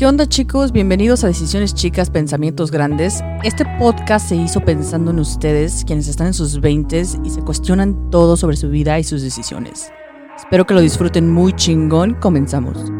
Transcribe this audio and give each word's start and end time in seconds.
¿Qué 0.00 0.06
onda 0.06 0.26
chicos? 0.26 0.72
Bienvenidos 0.72 1.24
a 1.24 1.26
Decisiones 1.26 1.74
Chicas, 1.74 2.08
Pensamientos 2.08 2.70
Grandes. 2.70 3.22
Este 3.44 3.66
podcast 3.78 4.30
se 4.30 4.36
hizo 4.36 4.60
pensando 4.60 5.10
en 5.10 5.18
ustedes, 5.18 5.84
quienes 5.84 6.08
están 6.08 6.28
en 6.28 6.32
sus 6.32 6.58
20 6.58 7.04
y 7.22 7.28
se 7.28 7.42
cuestionan 7.42 8.08
todo 8.08 8.38
sobre 8.38 8.56
su 8.56 8.70
vida 8.70 8.98
y 8.98 9.04
sus 9.04 9.20
decisiones. 9.20 9.92
Espero 10.38 10.64
que 10.64 10.72
lo 10.72 10.80
disfruten 10.80 11.28
muy 11.30 11.52
chingón. 11.52 12.14
Comenzamos. 12.14 12.90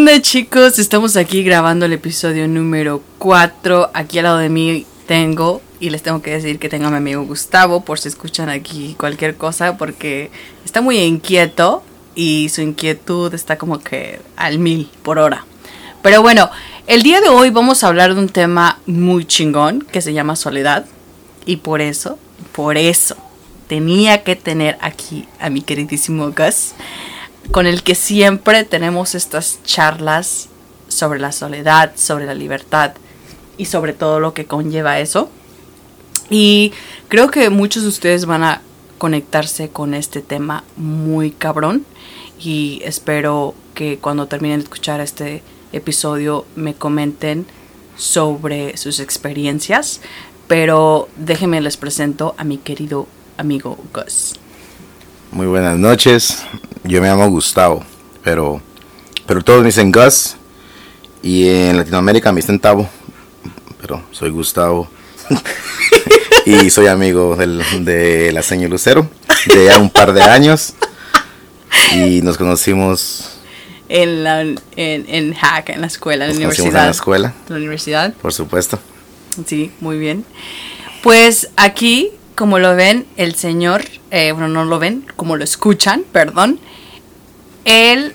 Onda 0.00 0.22
chicos? 0.22 0.78
Estamos 0.78 1.18
aquí 1.18 1.42
grabando 1.42 1.84
el 1.84 1.92
episodio 1.92 2.48
número 2.48 3.02
4. 3.18 3.90
Aquí 3.92 4.16
al 4.16 4.24
lado 4.24 4.38
de 4.38 4.48
mí 4.48 4.86
tengo, 5.06 5.60
y 5.78 5.90
les 5.90 6.02
tengo 6.02 6.22
que 6.22 6.30
decir 6.30 6.58
que 6.58 6.70
tengo 6.70 6.86
a 6.86 6.90
mi 6.90 6.96
amigo 6.96 7.26
Gustavo, 7.26 7.84
por 7.84 7.98
si 7.98 8.08
escuchan 8.08 8.48
aquí 8.48 8.96
cualquier 8.98 9.36
cosa, 9.36 9.76
porque 9.76 10.30
está 10.64 10.80
muy 10.80 10.96
inquieto 11.00 11.82
y 12.14 12.48
su 12.48 12.62
inquietud 12.62 13.34
está 13.34 13.58
como 13.58 13.80
que 13.80 14.22
al 14.36 14.58
mil 14.58 14.88
por 15.02 15.18
hora. 15.18 15.44
Pero 16.00 16.22
bueno, 16.22 16.48
el 16.86 17.02
día 17.02 17.20
de 17.20 17.28
hoy 17.28 17.50
vamos 17.50 17.84
a 17.84 17.88
hablar 17.88 18.14
de 18.14 18.20
un 18.20 18.30
tema 18.30 18.78
muy 18.86 19.26
chingón 19.26 19.82
que 19.82 20.00
se 20.00 20.14
llama 20.14 20.34
soledad. 20.34 20.86
Y 21.44 21.56
por 21.56 21.82
eso, 21.82 22.18
por 22.52 22.78
eso, 22.78 23.16
tenía 23.68 24.22
que 24.22 24.34
tener 24.34 24.78
aquí 24.80 25.28
a 25.38 25.50
mi 25.50 25.60
queridísimo 25.60 26.32
Gus 26.32 26.72
con 27.52 27.66
el 27.66 27.82
que 27.82 27.94
siempre 27.94 28.64
tenemos 28.64 29.14
estas 29.14 29.60
charlas 29.64 30.48
sobre 30.88 31.18
la 31.18 31.32
soledad, 31.32 31.92
sobre 31.96 32.26
la 32.26 32.34
libertad 32.34 32.92
y 33.56 33.66
sobre 33.66 33.92
todo 33.92 34.20
lo 34.20 34.34
que 34.34 34.44
conlleva 34.44 35.00
eso. 35.00 35.30
Y 36.28 36.72
creo 37.08 37.30
que 37.30 37.50
muchos 37.50 37.82
de 37.82 37.88
ustedes 37.88 38.26
van 38.26 38.44
a 38.44 38.62
conectarse 38.98 39.68
con 39.70 39.94
este 39.94 40.22
tema 40.22 40.62
muy 40.76 41.30
cabrón 41.30 41.84
y 42.38 42.82
espero 42.84 43.54
que 43.74 43.98
cuando 43.98 44.26
terminen 44.26 44.60
de 44.60 44.64
escuchar 44.64 45.00
este 45.00 45.42
episodio 45.72 46.46
me 46.54 46.74
comenten 46.74 47.46
sobre 47.96 48.76
sus 48.76 49.00
experiencias, 49.00 50.00
pero 50.46 51.08
déjenme 51.16 51.60
les 51.60 51.76
presento 51.76 52.34
a 52.38 52.44
mi 52.44 52.58
querido 52.58 53.06
amigo 53.36 53.78
Gus. 53.92 54.34
Muy 55.32 55.46
buenas 55.46 55.78
noches, 55.78 56.44
yo 56.84 57.00
me 57.00 57.08
llamo 57.08 57.28
Gustavo, 57.28 57.84
pero, 58.22 58.60
pero 59.26 59.42
todos 59.42 59.60
me 59.60 59.66
dicen 59.66 59.92
Gus 59.92 60.36
y 61.22 61.48
en 61.48 61.76
Latinoamérica 61.76 62.32
me 62.32 62.40
dicen 62.40 62.58
Tavo, 62.58 62.88
pero 63.80 64.02
soy 64.10 64.30
Gustavo 64.30 64.88
y 66.46 66.70
soy 66.70 66.86
amigo 66.86 67.36
del, 67.36 67.62
de 67.84 68.32
la 68.32 68.42
señora 68.42 68.70
Lucero 68.70 69.08
de 69.46 69.66
ya 69.66 69.78
un 69.78 69.90
par 69.90 70.12
de 70.12 70.22
años 70.22 70.74
y 71.94 72.22
nos 72.22 72.36
conocimos 72.36 73.38
en 73.88 74.24
la 74.24 74.42
en, 74.42 74.56
en 74.76 75.34
Hack, 75.34 75.70
en 75.70 75.80
la 75.80 75.88
escuela, 75.88 76.24
en 76.24 76.30
la 76.30 76.36
universidad. 76.36 76.68
En 76.68 76.74
la 76.74 76.90
escuela. 76.90 77.34
La 77.48 77.56
universidad. 77.56 78.14
Por 78.14 78.32
supuesto. 78.32 78.78
Sí, 79.46 79.72
muy 79.80 79.98
bien. 79.98 80.24
Pues 81.02 81.48
aquí, 81.56 82.10
como 82.36 82.58
lo 82.58 82.76
ven, 82.76 83.06
el 83.16 83.34
señor, 83.34 83.84
eh, 84.10 84.32
bueno, 84.32 84.48
no 84.48 84.64
lo 84.64 84.78
ven, 84.78 85.04
como 85.16 85.36
lo 85.36 85.44
escuchan, 85.44 86.04
perdón, 86.12 86.60
él 87.64 88.14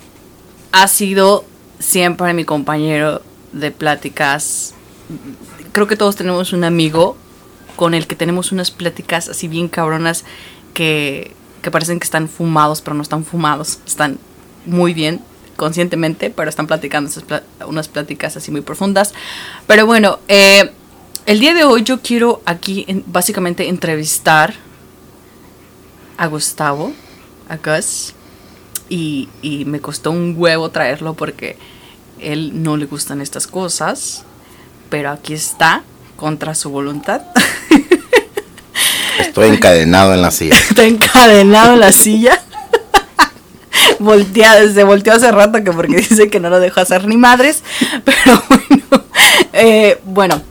ha 0.71 0.87
sido 0.87 1.45
siempre 1.79 2.33
mi 2.33 2.45
compañero 2.45 3.21
de 3.51 3.71
pláticas. 3.71 4.73
Creo 5.71 5.87
que 5.87 5.95
todos 5.95 6.15
tenemos 6.15 6.53
un 6.53 6.63
amigo 6.63 7.17
con 7.75 7.93
el 7.93 8.07
que 8.07 8.15
tenemos 8.15 8.51
unas 8.51 8.71
pláticas 8.71 9.29
así 9.29 9.47
bien 9.47 9.67
cabronas 9.67 10.23
que, 10.73 11.33
que 11.61 11.71
parecen 11.71 11.99
que 11.99 12.05
están 12.05 12.27
fumados, 12.29 12.81
pero 12.81 12.95
no 12.95 13.01
están 13.01 13.25
fumados. 13.25 13.79
Están 13.85 14.17
muy 14.65 14.93
bien, 14.93 15.21
conscientemente, 15.55 16.29
pero 16.29 16.49
están 16.49 16.67
platicando 16.67 17.11
unas 17.67 17.87
pláticas 17.87 18.37
así 18.37 18.51
muy 18.51 18.61
profundas. 18.61 19.13
Pero 19.67 19.85
bueno, 19.85 20.19
eh, 20.27 20.71
el 21.25 21.39
día 21.39 21.53
de 21.53 21.63
hoy 21.63 21.83
yo 21.83 22.01
quiero 22.01 22.41
aquí 22.45 22.85
básicamente 23.07 23.67
entrevistar 23.69 24.53
a 26.17 26.27
Gustavo, 26.27 26.93
a 27.49 27.57
Gus, 27.57 28.13
y, 28.89 29.29
y 29.41 29.65
me 29.65 29.79
costó 29.79 30.11
un 30.11 30.35
huevo 30.37 30.69
traerlo 30.69 31.13
porque 31.13 31.57
él 32.19 32.63
no 32.63 32.77
le 32.77 32.85
gustan 32.85 33.21
estas 33.21 33.47
cosas, 33.47 34.23
pero 34.89 35.11
aquí 35.11 35.33
está 35.33 35.83
contra 36.15 36.55
su 36.55 36.69
voluntad. 36.69 37.21
Estoy 39.19 39.49
encadenado 39.49 40.13
en 40.13 40.21
la 40.21 40.31
silla. 40.31 40.55
Está 40.69 40.83
encadenado 40.83 41.73
en 41.73 41.79
la 41.79 41.91
silla. 41.91 42.41
Volteado, 43.99 44.73
se 44.73 44.83
volteó 44.83 45.13
hace 45.13 45.31
rato 45.31 45.63
que 45.63 45.71
porque 45.71 45.97
dice 45.97 46.29
que 46.29 46.39
no 46.39 46.49
lo 46.49 46.59
dejó 46.59 46.81
hacer 46.81 47.07
ni 47.07 47.17
madres. 47.17 47.63
Pero 48.03 48.43
bueno, 48.49 49.05
eh, 49.53 49.99
bueno, 50.05 50.41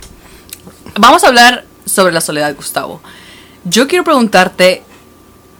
vamos 0.98 1.24
a 1.24 1.28
hablar 1.28 1.64
sobre 1.84 2.12
la 2.12 2.20
soledad, 2.20 2.54
Gustavo. 2.54 3.02
Yo 3.64 3.86
quiero 3.86 4.04
preguntarte, 4.04 4.82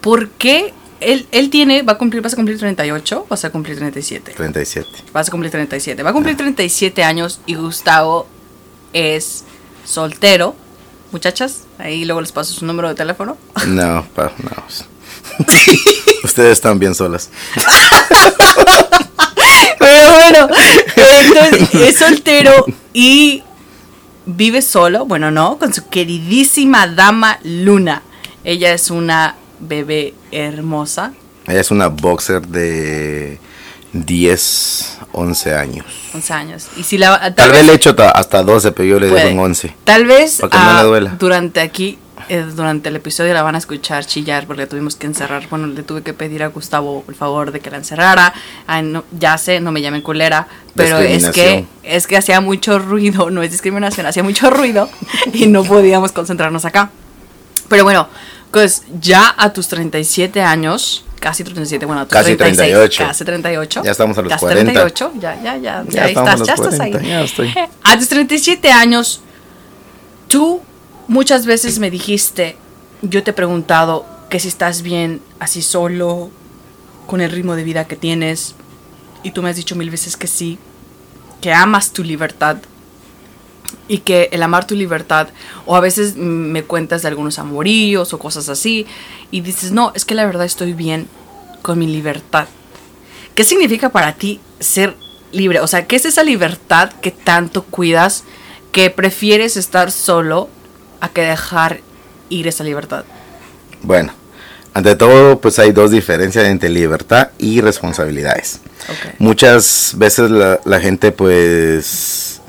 ¿por 0.01 0.29
qué 0.31 0.73
él, 1.05 1.27
él 1.31 1.51
tiene, 1.51 1.83
va 1.83 1.95
a 1.95 1.99
cumplir, 1.99 2.23
vas 2.23 2.33
a 2.33 2.37
cumplir 2.37 2.59
38, 2.59 3.27
vas 3.29 3.45
a 3.45 3.51
cumplir 3.51 3.77
37. 3.77 4.33
37. 4.33 4.89
Vas 5.13 5.29
a 5.29 5.31
cumplir 5.31 5.51
37. 5.51 6.03
Va 6.03 6.11
a 6.11 6.13
cumplir 6.13 6.37
37 6.37 7.05
años 7.05 7.41
y 7.47 7.55
Gustavo 7.55 8.27
es 8.93 9.45
soltero. 9.85 10.57
Muchachas, 11.13 11.63
ahí 11.79 12.05
luego 12.05 12.21
les 12.21 12.33
paso 12.33 12.53
su 12.53 12.67
número 12.67 12.89
de 12.89 12.95
teléfono. 12.95 13.37
No, 13.67 14.05
pa, 14.15 14.33
no. 14.43 14.51
Ustedes 16.25 16.53
están 16.53 16.79
bien 16.79 16.95
solas. 16.95 17.31
Pero 19.79 20.13
bueno, 20.13 20.49
entonces 20.97 21.75
es 21.75 21.99
soltero 21.99 22.65
y 22.93 23.43
vive 24.27 24.63
solo, 24.63 25.05
bueno, 25.05 25.31
no, 25.31 25.59
con 25.59 25.75
su 25.75 25.89
queridísima 25.89 26.87
dama 26.87 27.39
Luna. 27.43 28.03
Ella 28.45 28.73
es 28.73 28.91
una 28.91 29.37
bebé 29.61 30.15
hermosa. 30.33 31.13
Ella 31.47 31.61
es 31.61 31.71
una 31.71 31.89
boxer 31.89 32.47
de 32.47 33.39
10, 33.95 34.99
11 35.13 35.55
años. 35.55 35.87
11 36.15 36.33
años. 36.33 36.69
Y 36.77 36.83
si 36.83 36.99
la, 36.99 37.19
tal, 37.21 37.35
tal 37.35 37.53
vez, 37.53 37.67
le 37.67 37.73
he 37.73 37.77
hecho 37.77 37.95
hasta 38.15 38.43
12, 38.43 38.73
pero 38.73 38.89
yo 38.89 39.01
le 39.01 39.09
dejo 39.09 39.29
en 39.29 39.39
11. 39.39 39.75
Tal 39.85 40.05
vez 40.05 40.41
uh, 40.43 40.49
durante 41.19 41.61
aquí, 41.61 41.99
eh, 42.29 42.45
durante 42.55 42.89
el 42.89 42.97
episodio 42.97 43.33
la 43.35 43.43
van 43.43 43.55
a 43.55 43.59
escuchar 43.59 44.05
chillar 44.05 44.47
porque 44.47 44.67
tuvimos 44.67 44.97
que 44.97 45.07
encerrar. 45.07 45.47
Bueno, 45.49 45.69
le 45.69 45.85
tuve 45.85 46.03
que 46.03 46.13
pedir 46.13 46.43
a 46.43 46.49
Gustavo 46.49 47.05
el 47.09 47.15
favor 47.15 47.53
de 47.53 47.61
que 47.61 47.71
la 47.71 47.77
encerrara. 47.77 48.35
Ay, 48.67 48.83
no, 48.83 49.05
ya 49.13 49.39
sé, 49.39 49.61
no 49.61 49.71
me 49.71 49.81
llamen 49.81 50.03
culera, 50.03 50.49
pero 50.75 50.99
es 50.99 51.29
que 51.29 51.65
es 51.85 52.07
que 52.09 52.17
hacía 52.17 52.41
mucho 52.41 52.81
ruido, 52.81 53.31
no 53.31 53.43
es 53.43 53.53
discriminación, 53.53 54.07
hacía 54.07 54.25
mucho 54.25 54.51
ruido 54.51 54.89
y 55.33 55.47
no 55.47 55.63
podíamos 55.63 56.11
concentrarnos 56.11 56.65
acá. 56.65 56.91
Pero 57.69 57.85
bueno, 57.85 58.09
pues 58.55 58.83
ya 59.01 59.35
a 59.37 59.53
tus 59.53 59.67
37 59.67 60.41
años, 60.41 61.05
casi 61.19 61.43
37, 61.43 61.87
bueno, 61.87 62.03
a 62.03 62.05
tus 62.05 62.13
casi 62.13 62.37
36, 62.37 62.57
38. 62.57 63.05
Casi 63.05 63.25
38. 63.25 63.83
Ya 63.85 63.91
estamos 63.91 64.17
a 64.17 64.23
los 64.23 64.33
casi 64.33 64.45
40. 64.45 64.73
38, 64.73 65.13
ya, 65.19 65.35
ya, 65.43 65.57
ya, 65.57 65.85
ya, 65.89 66.05
ahí 66.05 66.09
estamos 66.11 66.31
estás, 66.31 66.35
a 66.35 66.39
los 66.39 66.47
ya 66.47 66.55
estás 66.55 66.77
40, 66.77 66.99
ahí. 66.99 67.09
ya 67.09 67.23
estoy. 67.23 67.55
A 67.83 67.99
tus 67.99 68.09
37 68.09 68.71
años, 68.71 69.21
tú 70.29 70.63
muchas 71.09 71.47
veces 71.47 71.81
me 71.81 71.91
dijiste, 71.91 72.57
yo 73.03 73.25
te 73.25 73.33
he 73.33 73.35
preguntado 73.35 74.07
que 74.31 74.39
si 74.39 74.49
estás 74.49 74.83
bien 74.83 75.21
así 75.41 75.61
solo, 75.61 76.31
con 77.09 77.21
el 77.21 77.33
ritmo 77.33 77.57
de 77.57 77.65
vida 77.65 77.87
que 77.87 77.97
tienes, 77.97 78.55
y 79.25 79.33
tú 79.33 79.43
me 79.43 79.51
has 79.51 79.57
dicho 79.57 79.75
mil 79.75 79.91
veces 79.91 80.17
que 80.17 80.29
sí, 80.29 80.59
que 81.41 81.53
amas 81.53 81.91
tu 81.91 82.05
libertad, 82.05 82.59
y 83.89 83.99
que 83.99 84.29
el 84.33 84.43
amar 84.43 84.67
tu 84.67 84.75
libertad, 84.75 85.29
o 85.67 85.77
a 85.77 85.81
veces 85.81 86.17
me 86.17 86.63
cuentas 86.63 87.03
de 87.03 87.09
algunos 87.09 87.39
amoríos 87.39 88.13
o 88.13 88.19
cosas 88.19 88.49
así, 88.49 88.87
y 89.31 89.41
dices, 89.41 89.73
no, 89.73 89.93
es 89.95 90.05
que 90.05 90.15
la 90.15 90.25
verdad 90.25 90.47
estoy 90.47 90.73
bien 90.73 91.09
con 91.63 91.79
mi 91.79 91.87
libertad. 91.87 92.47
¿Qué 93.35 93.45
significa 93.45 93.89
para 93.89 94.15
ti 94.15 94.41
ser 94.61 94.97
libre? 95.33 95.61
O 95.61 95.67
sea, 95.67 95.87
¿qué 95.87 95.97
es 95.97 96.05
esa 96.05 96.23
libertad 96.23 96.93
que 97.01 97.11
tanto 97.11 97.65
cuidas, 97.65 98.25
que 98.73 98.91
prefieres 98.91 99.57
estar 99.57 99.91
solo 99.91 100.49
a 101.01 101.09
que 101.09 101.23
dejar 101.23 101.81
ir 102.29 102.49
esa 102.49 102.65
libertad? 102.65 103.05
Bueno, 103.83 104.13
ante 104.73 104.97
todo, 104.97 105.41
pues 105.41 105.59
hay 105.59 105.73
dos 105.73 105.91
diferencias 105.91 106.47
entre 106.47 106.69
libertad 106.69 107.31
y 107.39 107.61
responsabilidades. 107.61 108.61
Okay. 108.85 109.13
Muchas 109.19 109.93
veces 109.97 110.31
la, 110.31 110.61
la 110.65 110.81
gente, 110.81 111.13
pues 111.13 112.41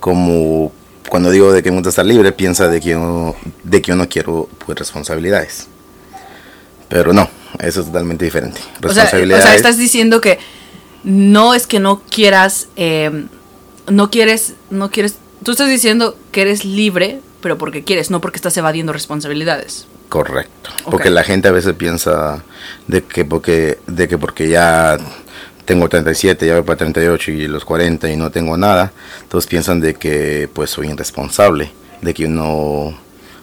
como 0.00 0.72
cuando 1.08 1.30
digo 1.30 1.52
de 1.52 1.62
que 1.62 1.70
me 1.70 1.76
gusta 1.76 1.90
estar 1.90 2.06
libre, 2.06 2.32
piensa 2.32 2.68
de 2.68 2.80
que 2.80 2.90
yo, 2.90 3.34
de 3.64 3.82
que 3.82 3.88
yo 3.88 3.96
no 3.96 4.08
quiero 4.08 4.48
pues, 4.64 4.78
responsabilidades. 4.78 5.68
Pero 6.88 7.12
no, 7.12 7.28
eso 7.58 7.80
es 7.80 7.86
totalmente 7.86 8.24
diferente. 8.24 8.60
O 8.82 8.92
sea, 8.92 9.04
o 9.04 9.08
sea, 9.08 9.54
estás 9.54 9.78
diciendo 9.78 10.20
que 10.20 10.38
no 11.04 11.54
es 11.54 11.66
que 11.66 11.80
no 11.80 12.02
quieras, 12.02 12.68
eh, 12.76 13.26
no 13.88 14.10
quieres, 14.10 14.54
no 14.70 14.90
quieres, 14.90 15.16
tú 15.42 15.52
estás 15.52 15.68
diciendo 15.68 16.16
que 16.32 16.42
eres 16.42 16.64
libre, 16.64 17.20
pero 17.40 17.58
porque 17.58 17.84
quieres, 17.84 18.10
no 18.10 18.20
porque 18.20 18.36
estás 18.36 18.56
evadiendo 18.56 18.92
responsabilidades. 18.92 19.86
Correcto. 20.08 20.70
Porque 20.90 21.08
la 21.08 21.22
gente 21.22 21.48
a 21.48 21.52
veces 21.52 21.74
piensa 21.74 22.42
de 22.88 23.02
que 23.02 23.24
porque, 23.24 23.78
de 23.86 24.08
que 24.08 24.18
porque 24.18 24.48
ya 24.48 24.98
tengo 25.70 25.88
37, 25.88 26.48
ya 26.48 26.54
voy 26.54 26.64
para 26.64 26.78
38 26.78 27.30
y 27.30 27.46
los 27.46 27.64
40 27.64 28.10
y 28.10 28.16
no 28.16 28.32
tengo 28.32 28.56
nada, 28.56 28.90
todos 29.28 29.46
piensan 29.46 29.78
de 29.78 29.94
que 29.94 30.48
pues 30.52 30.68
soy 30.68 30.88
irresponsable, 30.88 31.70
de 32.02 32.12
que 32.12 32.26
no 32.26 32.92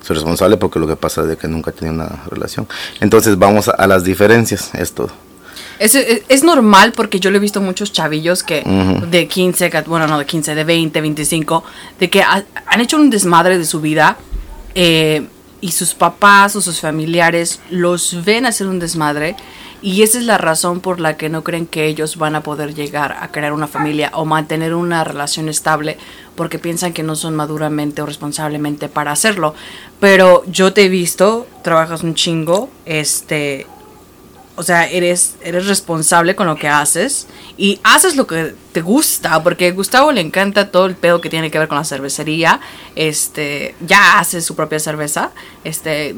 soy 0.04 0.16
responsable 0.18 0.58
porque 0.58 0.78
lo 0.78 0.88
que 0.88 0.98
pasa 0.98 1.22
es 1.22 1.30
de 1.30 1.38
que 1.38 1.48
nunca 1.48 1.72
he 1.72 1.74
tenido 1.74 1.96
una 1.96 2.26
relación. 2.30 2.68
Entonces 3.00 3.38
vamos 3.38 3.70
a, 3.70 3.88
las 3.88 4.04
diferencias, 4.04 4.72
es 4.74 4.92
todo. 4.92 5.10
Es, 5.80 5.96
es, 5.96 6.44
normal 6.44 6.92
porque 6.92 7.22
yo 7.22 7.32
le 7.32 7.38
he 7.38 7.40
visto 7.40 7.62
muchos 7.62 7.94
chavillos 7.94 8.44
que 8.44 8.62
de 9.10 9.28
15, 9.30 9.72
bueno, 9.86 10.06
no 10.06 10.20
de 10.20 10.26
15, 10.26 10.54
de 10.54 10.66
20, 10.66 11.00
25, 11.00 11.64
de 11.98 12.10
que 12.10 12.24
han 12.24 12.82
hecho 12.82 12.98
un 12.98 13.10
desmadre 13.10 13.58
de 13.58 13.64
su 13.64 13.80
vida 13.80 14.18
eh, 14.76 15.26
y 15.62 15.72
sus 15.72 15.94
papás 15.94 16.58
o 16.58 16.62
sus 16.62 16.82
familiares 16.82 17.62
los 17.70 18.26
ven 18.26 18.46
hacer 18.46 18.68
un 18.68 18.80
desmadre 18.80 19.38
y 19.82 20.02
esa 20.02 20.18
es 20.18 20.26
la 20.26 20.38
razón 20.38 20.80
por 20.80 21.00
la 21.00 21.18
que 21.18 21.30
no 21.30 21.44
creen 21.44 21.68
que 21.68 21.86
ellos 21.86 22.18
van 22.18 22.36
a 22.36 22.42
poder 22.42 22.74
llegar 22.74 23.18
a 23.20 23.32
crear 23.32 23.54
una 23.54 23.68
familia 23.68 24.12
o 24.14 24.26
mantener 24.26 24.74
una 24.74 25.04
relación 25.04 25.50
estable 25.50 25.98
porque 26.36 26.60
piensan 26.60 26.94
que 26.94 27.04
no 27.04 27.16
son 27.16 27.36
maduramente 27.36 28.02
o 28.02 28.06
responsablemente 28.06 28.90
para 28.90 29.12
hacerlo. 29.12 29.54
Pero 30.00 30.44
yo 30.48 30.74
te 30.74 30.86
he 30.86 30.90
visto, 30.90 31.48
trabajas 31.64 32.04
un 32.04 32.16
chingo, 32.16 32.70
este, 32.86 33.68
o 34.60 34.64
sea, 34.64 34.88
eres, 34.88 35.36
eres 35.44 35.68
responsable 35.68 36.36
con 36.36 36.48
lo 36.48 36.56
que 36.56 36.68
haces 36.68 37.28
y 37.58 37.80
haces 37.84 38.16
lo 38.16 38.26
que 38.26 38.56
te 38.72 38.82
gusta, 38.82 39.44
porque 39.44 39.68
a 39.68 39.72
Gustavo 39.72 40.12
le 40.12 40.20
encanta 40.20 40.72
todo 40.72 40.88
el 40.88 40.96
pedo 40.96 41.22
que 41.22 41.30
tiene 41.30 41.52
que 41.52 41.60
ver 41.60 41.68
con 41.68 41.78
la 41.78 41.84
cervecería. 41.84 42.60
Este, 42.96 43.76
ya 43.82 44.18
hace 44.18 44.42
su 44.42 44.56
propia 44.56 44.80
cerveza. 44.80 45.30
Este, 45.64 46.16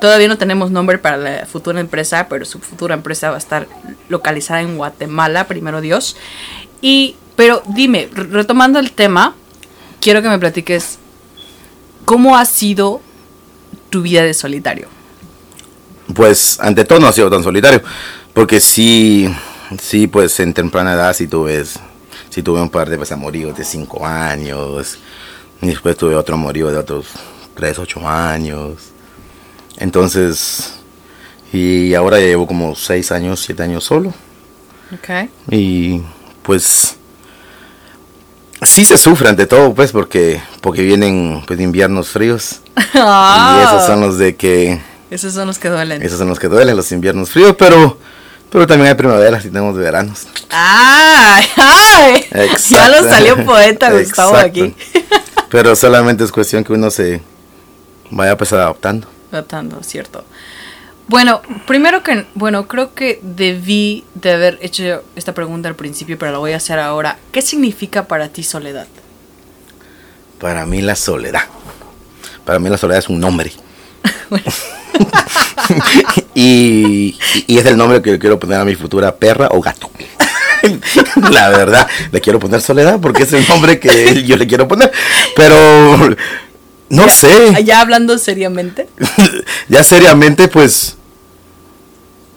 todavía 0.00 0.26
no 0.26 0.36
tenemos 0.36 0.72
nombre 0.72 0.98
para 0.98 1.16
la 1.16 1.46
futura 1.46 1.78
empresa, 1.78 2.26
pero 2.28 2.44
su 2.44 2.58
futura 2.58 2.96
empresa 2.96 3.30
va 3.30 3.36
a 3.36 3.38
estar 3.38 3.68
localizada 4.08 4.62
en 4.62 4.76
Guatemala, 4.76 5.46
primero 5.46 5.80
Dios. 5.80 6.16
Y, 6.80 7.14
pero 7.36 7.62
dime, 7.68 8.08
retomando 8.12 8.80
el 8.80 8.90
tema, 8.90 9.36
quiero 10.00 10.22
que 10.22 10.28
me 10.28 10.40
platiques 10.40 10.98
cómo 12.04 12.36
ha 12.36 12.46
sido 12.46 13.00
tu 13.90 14.02
vida 14.02 14.24
de 14.24 14.34
solitario 14.34 14.95
pues 16.14 16.58
ante 16.60 16.84
todo 16.84 17.00
no 17.00 17.08
ha 17.08 17.12
sido 17.12 17.30
tan 17.30 17.42
solitario, 17.42 17.82
porque 18.32 18.60
sí, 18.60 19.32
sí, 19.80 20.06
pues 20.06 20.38
en 20.40 20.54
temprana 20.54 20.94
edad 20.94 21.14
sí 21.14 21.26
tuve, 21.26 21.64
sí 22.30 22.42
tuve 22.42 22.60
un 22.60 22.70
par 22.70 22.88
de 22.88 22.96
pues, 22.96 23.12
amoríos 23.12 23.56
de 23.56 23.64
5 23.64 24.06
años, 24.06 24.98
y 25.60 25.68
después 25.68 25.96
tuve 25.96 26.14
otro 26.14 26.34
amorío 26.34 26.70
de 26.70 26.78
otros 26.78 27.06
3, 27.54 27.78
8 27.78 28.08
años. 28.08 28.76
Entonces, 29.78 30.74
y 31.52 31.94
ahora 31.94 32.18
ya 32.18 32.26
llevo 32.26 32.46
como 32.46 32.74
6 32.74 33.12
años, 33.12 33.40
7 33.40 33.62
años 33.62 33.84
solo. 33.84 34.12
Okay. 34.98 35.30
Y 35.50 36.00
pues 36.42 36.96
sí 38.62 38.84
se 38.84 38.96
sufre 38.96 39.28
ante 39.28 39.46
todo, 39.46 39.74
pues, 39.74 39.92
porque, 39.92 40.40
porque 40.60 40.82
vienen 40.82 41.42
pues 41.46 41.60
inviernos 41.60 42.08
fríos. 42.08 42.60
Y 42.94 43.62
esos 43.62 43.86
son 43.86 44.00
los 44.00 44.18
de 44.18 44.36
que 44.36 44.80
esos 45.10 45.34
son 45.34 45.46
los 45.46 45.58
que 45.58 45.68
duelen. 45.68 46.02
Esos 46.02 46.18
son 46.18 46.28
los 46.28 46.38
que 46.38 46.48
duelen, 46.48 46.76
los 46.76 46.90
inviernos 46.92 47.30
fríos, 47.30 47.54
pero, 47.58 47.98
pero 48.50 48.66
también 48.66 48.88
hay 48.88 48.94
primaveras 48.94 49.44
y 49.44 49.48
tenemos 49.48 49.76
veranos. 49.76 50.26
¡Ay! 50.50 51.46
¡Ay! 51.56 52.26
Ya 52.68 52.88
lo 52.88 53.08
salió 53.08 53.44
poeta 53.44 53.92
Gustavo 53.92 54.36
aquí. 54.36 54.74
pero 55.50 55.76
solamente 55.76 56.24
es 56.24 56.32
cuestión 56.32 56.64
que 56.64 56.72
uno 56.72 56.90
se 56.90 57.20
vaya 58.10 58.36
pues 58.36 58.52
adaptando. 58.52 59.08
Adaptando, 59.30 59.82
cierto. 59.82 60.24
Bueno, 61.08 61.40
primero 61.68 62.02
que, 62.02 62.26
bueno, 62.34 62.66
creo 62.66 62.92
que 62.92 63.20
debí 63.22 64.04
de 64.14 64.32
haber 64.32 64.58
hecho 64.60 65.04
esta 65.14 65.34
pregunta 65.34 65.68
al 65.68 65.76
principio, 65.76 66.18
pero 66.18 66.32
la 66.32 66.38
voy 66.38 66.52
a 66.52 66.56
hacer 66.56 66.80
ahora. 66.80 67.18
¿Qué 67.30 67.42
significa 67.42 68.08
para 68.08 68.28
ti 68.28 68.42
soledad? 68.42 68.88
Para 70.40 70.66
mí 70.66 70.82
la 70.82 70.96
soledad. 70.96 71.44
Para 72.44 72.58
mí 72.58 72.68
la 72.68 72.76
soledad 72.76 72.98
es 72.98 73.08
un 73.08 73.20
nombre. 73.20 73.52
y, 76.34 77.16
es 77.46 77.66
el 77.66 77.76
nombre 77.76 78.02
que 78.02 78.12
le 78.12 78.18
quiero 78.18 78.38
poner 78.38 78.60
a 78.60 78.64
mi 78.64 78.74
futura 78.74 79.14
perra 79.14 79.48
o 79.50 79.60
gato. 79.60 79.90
La 81.30 81.48
verdad, 81.50 81.86
le 82.10 82.20
quiero 82.20 82.40
poner 82.40 82.60
Soledad 82.60 82.98
porque 83.00 83.22
es 83.22 83.32
el 83.32 83.46
nombre 83.48 83.78
que 83.78 84.24
yo 84.24 84.36
le 84.36 84.46
quiero 84.46 84.66
poner. 84.66 84.90
Pero 85.34 86.16
no 86.88 87.08
sé. 87.08 87.62
Ya 87.64 87.80
hablando 87.80 88.18
seriamente. 88.18 88.88
ya 89.68 89.84
seriamente, 89.84 90.48
pues. 90.48 90.96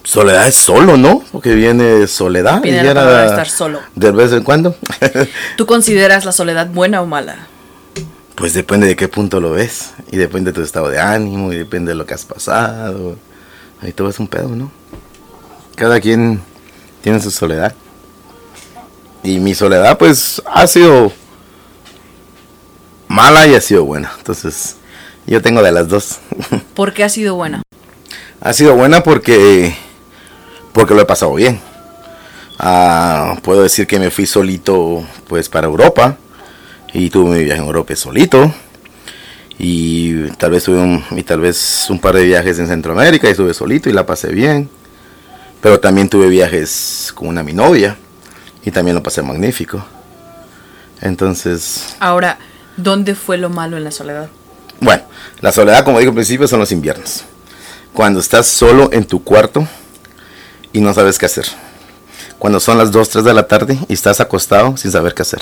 Soledad 0.04 0.48
es 0.48 0.56
solo, 0.56 0.98
¿no? 0.98 1.24
Porque 1.32 1.54
viene 1.54 2.08
soledad. 2.08 2.62
Viene 2.62 2.80
y 2.80 2.94
la 2.94 3.26
estar 3.26 3.50
solo. 3.50 3.80
De 3.96 4.12
vez 4.12 4.32
en 4.32 4.44
cuando. 4.44 4.76
¿Tú 5.56 5.66
consideras 5.66 6.26
la 6.26 6.32
soledad 6.32 6.68
buena 6.68 7.02
o 7.02 7.06
mala? 7.06 7.48
Pues 8.40 8.54
depende 8.54 8.88
de 8.88 8.96
qué 8.96 9.10
punto 9.10 9.42
lo 9.42 9.52
ves. 9.52 9.92
Y 10.12 10.18
depende 10.18 10.52
de 10.52 10.56
tu 10.56 10.62
estado 10.62 10.88
de 10.88 10.98
ánimo. 10.98 11.52
Y 11.52 11.58
depende 11.58 11.92
de 11.92 11.96
lo 11.96 12.06
que 12.06 12.14
has 12.14 12.24
pasado. 12.24 13.18
Ahí 13.82 13.92
todo 13.92 14.10
es 14.10 14.18
un 14.18 14.30
pedo, 14.30 14.48
¿no? 14.48 14.72
Cada 15.76 16.00
quien 16.00 16.42
tiene 17.02 17.20
su 17.20 17.32
soledad. 17.32 17.76
Y 19.24 19.40
mi 19.40 19.54
soledad, 19.54 19.98
pues, 19.98 20.42
ha 20.46 20.66
sido 20.68 21.12
mala 23.10 23.46
y 23.46 23.56
ha 23.56 23.62
sido 23.62 23.84
buena. 23.84 24.10
Entonces, 24.18 24.78
yo 25.28 25.42
tengo 25.42 25.62
de 25.62 25.74
las 25.74 25.90
dos. 25.90 26.20
¿Por 26.76 26.94
qué 26.94 27.04
ha 27.04 27.10
sido 27.10 27.36
buena? 27.36 27.62
Ha 28.40 28.54
sido 28.54 28.74
buena 28.74 29.04
porque, 29.04 29.76
porque 30.72 30.96
lo 30.96 31.02
he 31.02 31.06
pasado 31.06 31.34
bien. 31.34 31.60
Ah, 32.58 33.38
puedo 33.44 33.64
decir 33.64 33.86
que 33.86 34.00
me 34.00 34.12
fui 34.12 34.26
solito, 34.26 35.06
pues, 35.28 35.50
para 35.50 35.68
Europa 35.68 36.18
y 36.94 37.10
tuve 37.10 37.38
mi 37.38 37.44
viaje 37.44 37.62
en 37.62 37.68
Europa 37.68 37.96
solito. 37.96 38.54
Y 39.58 40.30
tal 40.38 40.52
vez 40.52 40.64
tuve 40.64 40.80
un, 40.80 41.04
y 41.12 41.24
tal 41.24 41.42
vez 41.42 41.90
un 41.90 42.00
par 42.00 42.16
de 42.16 42.24
viajes 42.24 42.60
en 42.60 42.68
Centroamérica 42.68 43.28
y 43.28 43.32
estuve 43.32 43.54
solito 43.54 43.90
y 43.90 43.94
la 43.94 44.06
pasé 44.06 44.30
bien. 44.32 44.70
Pero 45.62 45.80
también 45.80 46.08
tuve 46.08 46.30
viajes 46.30 47.12
con 47.14 47.28
una 47.28 47.44
mi 47.44 47.52
novia 47.54 47.98
y 48.64 48.72
también 48.72 48.96
lo 48.96 49.04
pasé 49.04 49.22
magnífico. 49.22 49.84
Entonces 51.02 51.96
ahora 52.00 52.38
dónde 52.78 53.16
fue 53.16 53.38
lo 53.38 53.50
malo 53.50 53.78
en 53.78 53.84
la 53.84 53.92
soledad 53.92 54.30
bueno 54.80 55.04
la 55.42 55.52
soledad 55.52 55.84
como 55.84 56.00
digo 56.00 56.12
al 56.12 56.16
principio 56.16 56.48
son 56.48 56.60
los 56.60 56.72
inviernos. 56.72 57.24
Cuando 57.94 58.20
estás 58.20 58.48
solo 58.48 58.90
en 58.94 59.06
tu 59.06 59.24
cuarto 59.24 59.68
y 60.72 60.80
no 60.80 60.94
sabes 60.94 61.18
qué 61.18 61.26
hacer. 61.26 61.46
Cuando 62.38 62.60
son 62.60 62.78
las 62.78 62.92
2, 62.92 63.10
3 63.10 63.24
de 63.26 63.34
la 63.34 63.48
tarde 63.48 63.78
y 63.88 63.94
estás 63.94 64.22
acostado 64.22 64.78
sin 64.78 64.92
saber 64.92 65.14
qué 65.14 65.24
hacer 65.24 65.42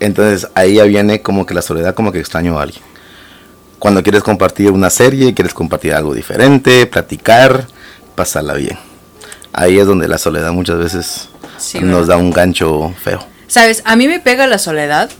entonces 0.00 0.48
ahí 0.54 0.74
ya 0.74 0.84
viene 0.84 1.22
como 1.22 1.46
que 1.46 1.54
la 1.54 1.62
soledad, 1.62 1.94
como 1.94 2.12
que 2.12 2.18
extraño 2.18 2.58
a 2.58 2.62
alguien. 2.62 2.82
Cuando 3.78 4.02
quieres 4.02 4.22
compartir 4.22 4.70
una 4.70 4.90
serie, 4.90 5.34
quieres 5.34 5.54
compartir 5.54 5.92
algo 5.92 6.14
diferente, 6.14 6.86
platicar, 6.86 7.66
pasarla 8.14 8.54
bien. 8.54 8.78
Ahí 9.52 9.78
es 9.78 9.86
donde 9.86 10.08
la 10.08 10.18
soledad 10.18 10.52
muchas 10.52 10.78
veces 10.78 11.28
nos 11.80 12.06
da 12.06 12.16
un 12.16 12.30
gancho 12.30 12.92
feo. 13.02 13.24
Sabes, 13.46 13.82
a 13.84 13.94
mí 13.94 14.08
me 14.08 14.20
pega 14.20 14.46
la 14.46 14.58
soledad. 14.58 15.10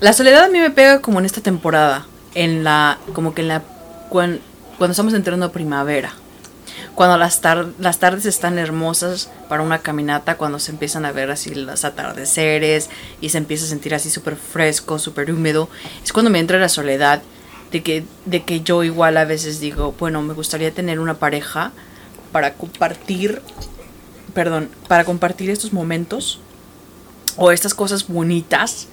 La 0.00 0.12
soledad 0.12 0.44
a 0.44 0.48
mí 0.48 0.58
me 0.58 0.70
pega 0.70 1.00
como 1.00 1.18
en 1.18 1.26
esta 1.26 1.42
temporada, 1.42 2.06
en 2.34 2.64
la, 2.64 2.98
como 3.12 3.34
que 3.34 3.42
en 3.42 3.48
la, 3.48 3.62
cuando, 4.08 4.40
cuando 4.78 4.92
estamos 4.92 5.12
entrando 5.12 5.46
a 5.46 5.52
primavera 5.52 6.14
cuando 6.94 7.18
las, 7.18 7.40
las 7.78 7.98
tardes 7.98 8.26
están 8.26 8.58
hermosas 8.58 9.30
para 9.48 9.62
una 9.62 9.78
caminata, 9.78 10.36
cuando 10.36 10.58
se 10.58 10.72
empiezan 10.72 11.04
a 11.04 11.12
ver 11.12 11.30
así 11.30 11.54
los 11.54 11.84
atardeceres 11.84 12.90
y 13.20 13.30
se 13.30 13.38
empieza 13.38 13.64
a 13.64 13.68
sentir 13.68 13.94
así 13.94 14.10
súper 14.10 14.36
fresco, 14.36 14.98
súper 14.98 15.32
húmedo, 15.32 15.68
es 16.02 16.12
cuando 16.12 16.30
me 16.30 16.38
entra 16.38 16.58
la 16.58 16.68
soledad 16.68 17.22
de 17.72 17.82
que, 17.82 18.04
de 18.24 18.44
que 18.44 18.60
yo 18.60 18.84
igual 18.84 19.16
a 19.16 19.24
veces 19.24 19.60
digo, 19.60 19.94
bueno, 19.98 20.22
me 20.22 20.34
gustaría 20.34 20.72
tener 20.72 21.00
una 21.00 21.14
pareja 21.14 21.72
para 22.30 22.54
compartir, 22.54 23.42
perdón, 24.32 24.70
para 24.88 25.04
compartir 25.04 25.50
estos 25.50 25.72
momentos 25.72 26.40
o 27.36 27.50
estas 27.50 27.74
cosas 27.74 28.06
bonitas 28.06 28.88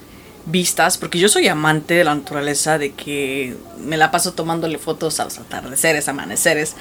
vistas, 0.46 0.98
porque 0.98 1.18
yo 1.18 1.28
soy 1.28 1.48
amante 1.48 1.94
de 1.94 2.04
la 2.04 2.14
naturaleza, 2.14 2.78
de 2.78 2.92
que 2.92 3.56
me 3.78 3.96
la 3.96 4.10
paso 4.10 4.32
tomándole 4.32 4.78
fotos 4.78 5.20
a 5.20 5.24
los 5.24 5.38
atardeceres, 5.38 6.08
amaneceres 6.08 6.74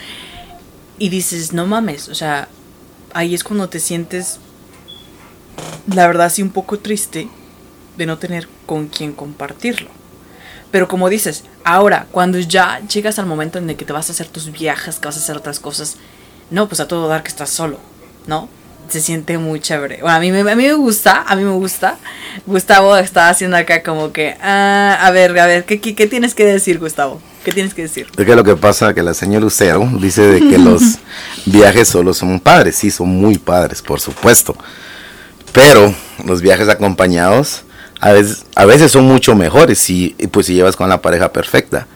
y 1.02 1.10
dices, 1.10 1.52
no 1.52 1.66
mames, 1.66 2.10
o 2.10 2.14
sea, 2.14 2.48
ahí 3.12 3.34
es 3.34 3.44
cuando 3.44 3.68
te 3.70 3.80
sientes, 3.80 4.38
la 5.92 6.06
verdad, 6.06 6.32
sí 6.32 6.44
un 6.44 6.52
poco 6.52 6.78
triste 6.78 7.28
de 7.98 8.06
no 8.06 8.20
tener 8.20 8.48
con 8.68 8.88
quién 8.88 9.12
compartirlo. 9.14 9.90
Pero 10.70 10.88
como 10.88 11.10
dices, 11.10 11.44
ahora, 11.64 12.06
cuando 12.12 12.38
ya 12.38 12.82
llegas 12.82 13.18
al 13.18 13.26
momento 13.26 13.58
en 13.58 13.68
el 13.68 13.78
que 13.78 13.84
te 13.84 13.94
vas 13.94 14.10
a 14.10 14.12
hacer 14.12 14.28
tus 14.28 14.52
viajes, 14.52 15.00
que 15.00 15.08
vas 15.08 15.18
a 15.18 15.22
hacer 15.22 15.36
otras 15.36 15.60
cosas, 15.60 15.98
no, 16.52 16.68
pues 16.68 16.80
a 16.80 16.88
todo 16.88 17.08
dar 17.08 17.24
que 17.24 17.30
estás 17.30 17.50
solo, 17.50 17.80
¿no? 18.28 18.48
se 18.88 19.02
siente 19.02 19.40
muy 19.40 19.60
chévere. 19.60 20.02
Bueno, 20.02 20.18
a 20.18 20.20
mí, 20.20 20.32
me, 20.32 20.42
a 20.42 20.56
mí 20.56 20.64
me 20.68 20.74
gusta, 20.74 21.24
a 21.26 21.36
mí 21.36 21.44
me 21.44 21.54
gusta. 21.54 21.98
Gustavo 22.46 22.96
está 22.98 23.30
haciendo 23.30 23.58
acá 23.58 23.82
como 23.82 24.12
que, 24.12 24.38
ah, 24.40 25.00
a 25.02 25.10
ver, 25.10 25.40
a 25.40 25.48
ver, 25.48 25.66
¿qué, 25.66 25.82
qué, 25.82 25.96
qué 25.96 26.06
tienes 26.06 26.36
que 26.36 26.46
decir, 26.46 26.78
Gustavo? 26.78 27.20
¿Qué 27.44 27.52
tienes 27.52 27.74
que 27.74 27.84
decir? 27.84 28.08
Es 28.16 28.26
que 28.26 28.36
lo 28.36 28.44
que 28.44 28.56
pasa 28.56 28.94
que 28.94 29.02
la 29.02 29.16
señora 29.16 29.44
Lucero 29.44 29.90
dice 30.00 30.22
de 30.22 30.40
que 30.40 30.60
los 30.60 31.00
viajes 31.46 31.88
solo 31.88 32.14
son 32.14 32.40
padres, 32.40 32.76
sí, 32.76 32.92
son 32.92 33.10
muy 33.10 33.40
padres, 33.40 33.82
por 33.82 34.00
supuesto. 34.00 34.56
Pero 35.52 35.94
los 36.24 36.42
viajes 36.42 36.70
acompañados 36.70 37.64
a 38.00 38.12
veces, 38.12 38.46
a 38.56 38.66
veces 38.66 38.92
son 38.92 39.06
mucho 39.06 39.36
mejores 39.36 39.80
si, 39.80 40.16
pues, 40.32 40.46
si 40.46 40.54
llevas 40.54 40.76
con 40.76 40.88
la 40.88 41.02
pareja 41.02 41.32
perfecta. 41.32 41.88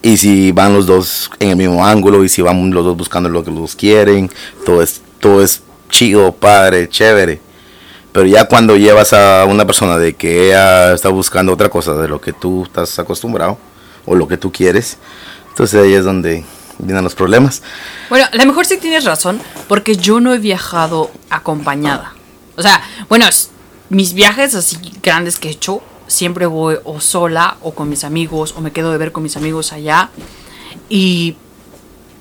Y 0.00 0.16
si 0.16 0.52
van 0.52 0.72
los 0.72 0.86
dos 0.86 1.28
en 1.40 1.50
el 1.50 1.56
mismo 1.56 1.84
ángulo 1.84 2.22
y 2.22 2.28
si 2.28 2.40
van 2.40 2.70
los 2.70 2.84
dos 2.84 2.96
buscando 2.96 3.28
lo 3.28 3.42
que 3.42 3.50
los 3.50 3.74
quieren, 3.74 4.30
todo 4.64 4.80
es, 4.80 5.00
todo 5.18 5.42
es 5.42 5.62
chido, 5.90 6.32
padre, 6.32 6.88
chévere. 6.88 7.40
Pero 8.12 8.26
ya 8.26 8.44
cuando 8.46 8.76
llevas 8.76 9.12
a 9.12 9.44
una 9.44 9.66
persona 9.66 9.98
de 9.98 10.14
que 10.14 10.46
ella 10.46 10.94
está 10.94 11.08
buscando 11.08 11.52
otra 11.52 11.68
cosa 11.68 11.94
de 11.94 12.08
lo 12.08 12.20
que 12.20 12.32
tú 12.32 12.62
estás 12.62 12.96
acostumbrado 13.00 13.58
o 14.08 14.14
lo 14.14 14.28
que 14.28 14.36
tú 14.36 14.52
quieres, 14.52 14.98
entonces 15.50 15.80
ahí 15.80 15.92
es 15.92 16.04
donde 16.04 16.44
vienen 16.78 17.04
los 17.04 17.14
problemas. 17.14 17.62
Bueno, 18.08 18.26
a 18.32 18.36
lo 18.36 18.46
mejor 18.46 18.66
sí 18.66 18.78
tienes 18.78 19.04
razón, 19.04 19.40
porque 19.68 19.96
yo 19.96 20.20
no 20.20 20.32
he 20.32 20.38
viajado 20.38 21.10
acompañada. 21.30 22.14
O 22.56 22.62
sea, 22.62 22.82
bueno, 23.08 23.26
mis 23.88 24.14
viajes 24.14 24.54
así 24.54 24.78
grandes 25.02 25.38
que 25.38 25.48
he 25.48 25.52
hecho, 25.52 25.82
siempre 26.06 26.46
voy 26.46 26.76
o 26.84 27.00
sola 27.00 27.56
o 27.62 27.74
con 27.74 27.88
mis 27.88 28.04
amigos, 28.04 28.54
o 28.56 28.60
me 28.60 28.72
quedo 28.72 28.90
de 28.92 28.98
ver 28.98 29.12
con 29.12 29.22
mis 29.22 29.36
amigos 29.36 29.72
allá. 29.72 30.10
Y, 30.88 31.36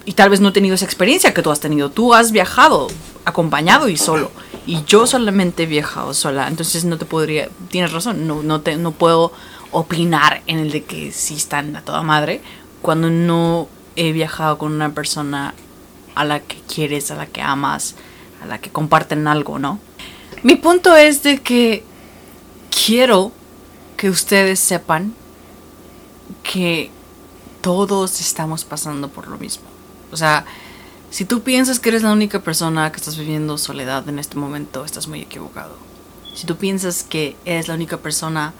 y 0.05 0.13
tal 0.13 0.29
vez 0.29 0.41
no 0.41 0.49
he 0.49 0.51
tenido 0.51 0.75
esa 0.75 0.85
experiencia 0.85 1.33
que 1.33 1.41
tú 1.41 1.51
has 1.51 1.59
tenido. 1.59 1.89
Tú 1.89 2.13
has 2.13 2.31
viajado 2.31 2.87
acompañado 3.25 3.89
y 3.89 3.97
solo. 3.97 4.31
Y 4.65 4.83
yo 4.85 5.07
solamente 5.07 5.63
he 5.63 5.65
viajado 5.65 6.13
sola. 6.13 6.47
Entonces 6.47 6.85
no 6.85 6.97
te 6.97 7.05
podría. 7.05 7.49
Tienes 7.69 7.91
razón, 7.91 8.27
no, 8.27 8.43
no, 8.43 8.61
te, 8.61 8.77
no 8.77 8.91
puedo 8.91 9.31
opinar 9.71 10.41
en 10.47 10.59
el 10.59 10.71
de 10.71 10.83
que 10.83 11.11
sí 11.11 11.35
están 11.35 11.75
a 11.75 11.81
toda 11.81 12.01
madre 12.03 12.41
cuando 12.81 13.09
no 13.09 13.67
he 13.95 14.11
viajado 14.11 14.57
con 14.57 14.71
una 14.71 14.93
persona 14.93 15.53
a 16.15 16.25
la 16.25 16.39
que 16.39 16.57
quieres, 16.61 17.11
a 17.11 17.15
la 17.15 17.25
que 17.25 17.41
amas, 17.41 17.95
a 18.41 18.45
la 18.45 18.59
que 18.59 18.69
comparten 18.69 19.27
algo, 19.27 19.59
¿no? 19.59 19.79
Mi 20.43 20.55
punto 20.55 20.95
es 20.95 21.23
de 21.23 21.39
que 21.39 21.83
quiero 22.85 23.31
que 23.97 24.09
ustedes 24.09 24.59
sepan 24.59 25.13
que 26.43 26.91
todos 27.61 28.21
estamos 28.21 28.63
pasando 28.63 29.09
por 29.09 29.27
lo 29.27 29.37
mismo. 29.37 29.65
O 30.11 30.17
sea, 30.17 30.45
si 31.09 31.25
tú 31.25 31.41
piensas 31.41 31.79
que 31.79 31.89
eres 31.89 32.03
la 32.03 32.11
única 32.11 32.39
persona 32.39 32.91
que 32.91 32.97
estás 32.97 33.17
viviendo 33.17 33.57
soledad 33.57 34.07
en 34.07 34.19
este 34.19 34.37
momento, 34.37 34.85
estás 34.85 35.07
muy 35.07 35.21
equivocado. 35.21 35.75
Si 36.35 36.45
tú 36.45 36.57
piensas 36.57 37.03
que 37.03 37.35
eres 37.45 37.67
la 37.67 37.73
única 37.73 37.97
persona 37.97 38.53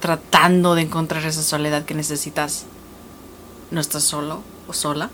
tratando 0.00 0.74
de 0.74 0.82
encontrar 0.82 1.24
esa 1.24 1.42
soledad 1.42 1.84
que 1.84 1.94
necesitas, 1.94 2.64
no 3.70 3.80
estás 3.80 4.04
solo 4.04 4.42
o 4.68 4.72
sola. 4.72 5.10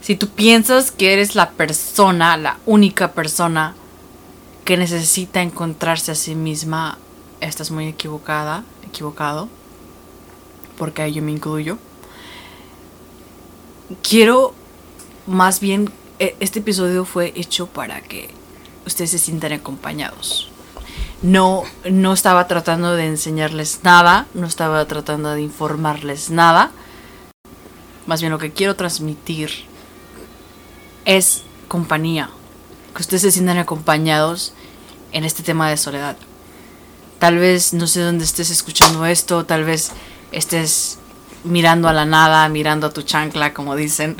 Si 0.00 0.16
tú 0.16 0.28
piensas 0.28 0.90
que 0.92 1.12
eres 1.12 1.34
la 1.34 1.50
persona, 1.50 2.36
la 2.36 2.58
única 2.66 3.12
persona 3.12 3.74
que 4.64 4.76
necesita 4.76 5.42
encontrarse 5.42 6.12
a 6.12 6.14
sí 6.14 6.34
misma, 6.34 6.98
estás 7.40 7.70
muy 7.70 7.86
equivocada, 7.88 8.64
equivocado, 8.86 9.48
porque 10.78 11.02
ahí 11.02 11.14
yo 11.14 11.22
me 11.22 11.32
incluyo. 11.32 11.78
Quiero 14.02 14.54
más 15.26 15.60
bien, 15.60 15.90
e- 16.18 16.36
este 16.40 16.60
episodio 16.60 17.04
fue 17.04 17.32
hecho 17.36 17.66
para 17.66 18.00
que 18.00 18.30
ustedes 18.86 19.10
se 19.10 19.18
sientan 19.18 19.52
acompañados. 19.52 20.50
No, 21.22 21.64
no 21.90 22.12
estaba 22.12 22.46
tratando 22.46 22.94
de 22.94 23.06
enseñarles 23.06 23.80
nada, 23.82 24.26
no 24.34 24.46
estaba 24.46 24.84
tratando 24.86 25.30
de 25.30 25.42
informarles 25.42 26.30
nada. 26.30 26.70
Más 28.06 28.20
bien 28.20 28.32
lo 28.32 28.38
que 28.38 28.52
quiero 28.52 28.76
transmitir 28.76 29.50
es 31.04 31.42
compañía. 31.68 32.30
Que 32.94 33.02
ustedes 33.02 33.22
se 33.22 33.32
sientan 33.32 33.58
acompañados 33.58 34.52
en 35.12 35.24
este 35.24 35.42
tema 35.42 35.70
de 35.70 35.76
soledad. 35.76 36.16
Tal 37.18 37.38
vez 37.38 37.72
no 37.72 37.86
sé 37.86 38.02
dónde 38.02 38.24
estés 38.24 38.50
escuchando 38.50 39.06
esto, 39.06 39.46
tal 39.46 39.64
vez 39.64 39.92
estés 40.32 40.98
mirando 41.44 41.88
a 41.88 41.92
la 41.92 42.04
nada, 42.04 42.48
mirando 42.48 42.88
a 42.88 42.92
tu 42.92 43.02
chancla, 43.02 43.54
como 43.54 43.74
dicen. 43.74 44.16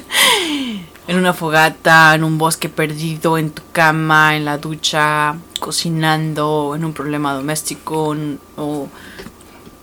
en 1.08 1.16
una 1.16 1.34
fogata, 1.34 2.14
en 2.14 2.24
un 2.24 2.38
bosque 2.38 2.68
perdido, 2.68 3.38
en 3.38 3.50
tu 3.50 3.62
cama, 3.72 4.36
en 4.36 4.44
la 4.44 4.58
ducha, 4.58 5.36
cocinando, 5.58 6.74
en 6.76 6.84
un 6.84 6.92
problema 6.92 7.34
doméstico, 7.34 8.14
en- 8.14 8.38
o 8.56 8.88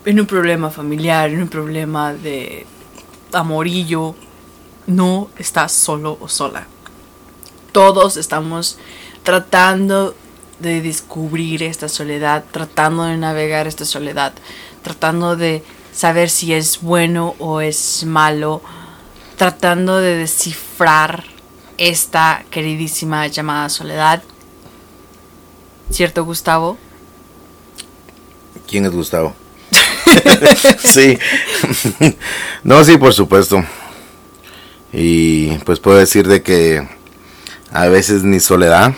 en 0.05 0.19
un 0.19 0.25
problema 0.25 0.69
familiar, 0.69 1.29
en 1.29 1.41
un 1.41 1.47
problema 1.49 2.13
de 2.13 2.65
amorillo. 3.31 4.15
No 4.87 5.29
estás 5.37 5.71
solo 5.71 6.17
o 6.19 6.27
sola. 6.27 6.67
Todos 7.71 8.17
estamos 8.17 8.77
tratando 9.23 10.15
de 10.59 10.81
descubrir 10.81 11.63
esta 11.63 11.89
soledad, 11.89 12.43
tratando 12.51 13.03
de 13.03 13.17
navegar 13.17 13.67
esta 13.67 13.85
soledad, 13.85 14.33
tratando 14.81 15.35
de 15.35 15.63
saber 15.93 16.29
si 16.29 16.53
es 16.53 16.81
bueno 16.81 17.35
o 17.39 17.61
es 17.61 18.03
malo, 18.05 18.61
tratando 19.37 19.97
de 19.97 20.15
descifrar 20.17 21.23
esta 21.77 22.45
queridísima 22.51 23.27
llamada 23.27 23.69
soledad. 23.69 24.21
¿Cierto, 25.93 26.25
Gustavo? 26.25 26.75
¿Quién 28.67 28.85
es 28.85 28.91
Gustavo? 28.91 29.35
sí. 30.79 31.19
no, 32.63 32.83
sí, 32.83 32.97
por 32.97 33.13
supuesto. 33.13 33.63
Y 34.91 35.50
pues 35.59 35.79
puedo 35.79 35.97
decir 36.00 36.27
de 36.27 36.41
que 36.41 36.88
a 37.71 37.85
veces 37.89 38.23
ni 38.23 38.39
soledad. 38.39 38.95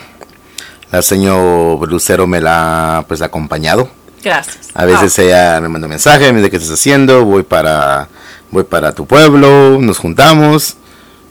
La 0.90 1.02
señor 1.02 1.86
Lucero 1.86 2.26
me 2.26 2.40
la 2.40 3.04
pues 3.06 3.20
ha 3.20 3.26
acompañado. 3.26 3.90
Gracias. 4.24 4.70
A 4.72 4.86
veces 4.86 5.18
ella 5.18 5.60
me 5.60 5.68
manda 5.68 5.86
un 5.86 5.90
mensaje, 5.90 6.32
me 6.32 6.38
dice 6.38 6.50
qué 6.50 6.56
estás 6.56 6.72
haciendo, 6.72 7.26
voy 7.26 7.42
para 7.42 8.08
voy 8.50 8.64
para 8.64 8.94
tu 8.94 9.04
pueblo, 9.04 9.78
nos 9.82 9.98
juntamos 9.98 10.78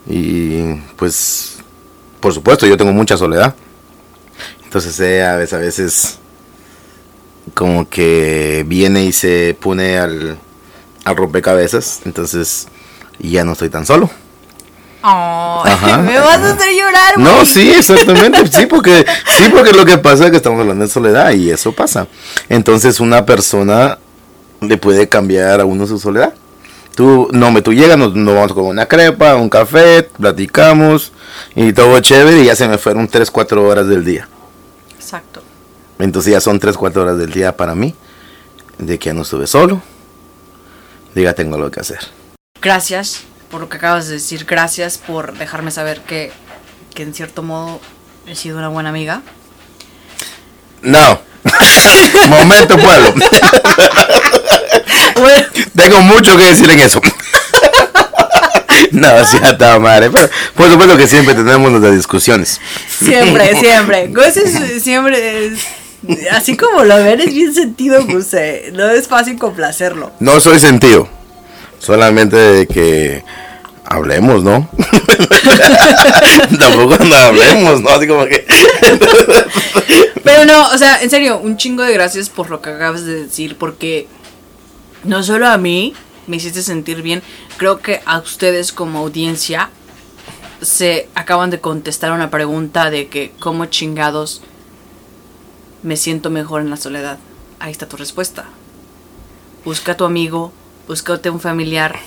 y 0.08 0.76
pues 0.96 1.56
por 2.20 2.36
supuesto 2.36 2.68
yo 2.68 2.78
tengo 2.78 2.94
mucha 2.94 3.18
soledad. 3.18 3.56
Entonces 4.76 5.00
ella 5.00 5.36
a 5.36 5.38
veces, 5.38 5.54
a 5.54 5.58
veces 5.60 6.18
como 7.54 7.88
que 7.88 8.66
viene 8.68 9.06
y 9.06 9.14
se 9.14 9.56
pone 9.58 9.98
al, 9.98 10.38
al 11.06 11.16
rompecabezas, 11.16 12.02
entonces 12.04 12.68
ya 13.20 13.46
no 13.46 13.54
estoy 13.54 13.70
tan 13.70 13.86
solo. 13.86 14.10
Ay, 15.02 15.72
Ajá. 15.72 15.98
me 16.06 16.20
vas 16.20 16.40
a 16.40 16.52
hacer 16.56 16.74
llorar, 16.74 17.18
No, 17.18 17.36
güey. 17.36 17.46
sí, 17.46 17.72
exactamente, 17.72 18.48
sí, 18.52 18.66
porque 18.66 19.06
sí, 19.38 19.46
porque 19.50 19.72
lo 19.72 19.86
que 19.86 19.98
pasa 19.98 20.26
es 20.26 20.32
que 20.32 20.38
estamos 20.38 20.60
hablando 20.60 20.84
de 20.84 20.92
soledad 20.92 21.32
y 21.32 21.52
eso 21.52 21.72
pasa. 21.72 22.10
Entonces 22.50 23.00
una 23.00 23.26
persona 23.26 23.98
le 24.60 24.76
puede 24.76 25.08
cambiar 25.08 25.62
a 25.62 25.66
uno 25.66 25.88
su 25.88 26.00
soledad. 26.00 26.34
Tú, 26.96 27.30
no, 27.32 27.50
me 27.50 27.62
tú 27.62 27.72
llegas, 27.72 27.98
nos, 27.98 28.14
nos 28.14 28.36
vamos 28.36 28.52
con 28.52 28.66
una 28.66 28.88
crepa, 28.88 29.36
un 29.36 29.50
café, 29.50 30.04
platicamos 30.04 31.14
y 31.56 31.72
todo 31.72 31.98
chévere 32.02 32.42
y 32.42 32.46
ya 32.48 32.58
se 32.58 32.68
me 32.68 32.78
fueron 32.78 33.08
3, 33.08 33.32
4 33.32 33.64
horas 33.66 33.88
del 33.88 34.04
día. 34.04 34.28
Exacto. 35.06 35.44
Entonces 36.00 36.34
ya 36.34 36.42
son 36.42 36.60
3, 36.60 36.76
4 36.76 37.04
horas 37.04 37.20
del 37.20 37.32
día 37.32 37.56
para 37.56 37.76
mí, 37.76 37.94
de 38.80 38.98
que 38.98 39.10
ya 39.10 39.14
no 39.14 39.22
estuve 39.22 39.46
solo, 39.46 39.84
diga 41.14 41.34
tengo 41.34 41.60
lo 41.60 41.70
que 41.70 41.80
hacer. 41.80 42.00
Gracias 42.60 43.22
por 43.52 43.62
lo 43.62 43.70
que 43.70 43.78
acabas 43.78 44.08
de 44.08 44.14
decir. 44.14 44.46
Gracias 44.46 44.98
por 44.98 45.38
dejarme 45.38 45.70
saber 45.70 46.02
que, 46.02 46.32
que 46.96 47.04
en 47.04 47.14
cierto 47.14 47.44
modo 47.44 47.80
he 48.26 48.36
sido 48.36 48.58
una 48.58 48.70
buena 48.70 48.90
amiga. 48.90 49.22
No, 50.82 51.20
momento 52.28 52.78
pueblo. 52.78 53.14
Bueno, 55.16 55.48
Tengo 55.76 56.02
mucho 56.02 56.38
que 56.38 56.46
decir 56.46 56.70
en 56.70 56.80
eso. 56.80 57.00
no, 58.92 59.26
sí, 59.26 59.38
a 59.42 59.58
toda 59.58 59.80
madre. 59.80 60.10
Pero 60.12 60.30
por 60.56 60.70
supuesto 60.72 60.98
que 60.98 61.08
siempre 61.08 61.34
tenemos 61.36 61.70
nuestras 61.72 61.96
discusiones. 61.96 62.60
siempre, 62.88 63.56
siempre. 63.60 64.08
Gus 64.08 64.38
es- 64.38 64.84
siempre 64.84 65.48
es- 65.48 65.60
Así 66.32 66.56
como 66.56 66.84
lo 66.84 66.98
ven, 66.98 67.20
es 67.20 67.34
bien 67.34 67.54
sentido, 67.54 68.06
Gus. 68.06 68.34
eh, 68.36 68.70
No 68.74 68.88
es 68.90 69.08
fácil 69.08 69.40
complacerlo. 69.40 70.12
No 70.20 70.40
soy 70.40 70.60
sentido. 70.60 71.10
Solamente 71.80 72.36
de 72.38 72.68
que 72.68 73.24
hablemos, 73.86 74.44
¿no? 74.44 74.70
Tampoco 76.60 77.04
no 77.04 77.16
hablemos, 77.16 77.82
¿no? 77.82 77.90
Así 77.90 78.08
como 78.08 78.26
que. 78.26 78.46
Pero 80.24 80.46
no, 80.46 80.68
o 80.70 80.78
sea, 80.78 81.02
en 81.02 81.10
serio, 81.10 81.40
un 81.40 81.58
chingo 81.58 81.84
de 81.84 81.94
gracias 81.94 82.30
por 82.30 82.50
lo 82.50 82.62
que 82.62 82.70
acabas 82.72 83.06
de 83.06 83.24
decir, 83.24 83.56
porque 83.58 84.08
no 85.04 85.24
solo 85.24 85.48
a 85.48 85.58
mí 85.58 85.94
me 86.28 86.38
hiciste 86.38 86.62
sentir 86.62 87.02
bien, 87.02 87.22
creo 87.58 87.80
que 87.80 88.02
a 88.06 88.20
ustedes 88.20 88.72
como 88.72 89.00
audiencia 89.00 89.70
se 90.62 91.10
acaban 91.16 91.50
de 91.50 91.60
contestar 91.60 92.12
una 92.12 92.32
pregunta 92.32 92.90
de 92.90 93.08
que 93.08 93.34
cómo 93.40 93.66
chingados 93.66 94.42
me 95.84 95.98
siento 95.98 96.30
mejor 96.30 96.62
en 96.62 96.70
la 96.70 96.78
soledad. 96.78 97.20
Ahí 97.60 97.72
está 97.72 97.88
tu 97.88 97.98
respuesta. 97.98 98.46
Busca 99.64 99.94
a 99.94 99.98
tu 99.98 100.06
amigo, 100.06 100.52
búscate 100.88 101.30
un 101.30 101.40
familiar. 101.40 102.00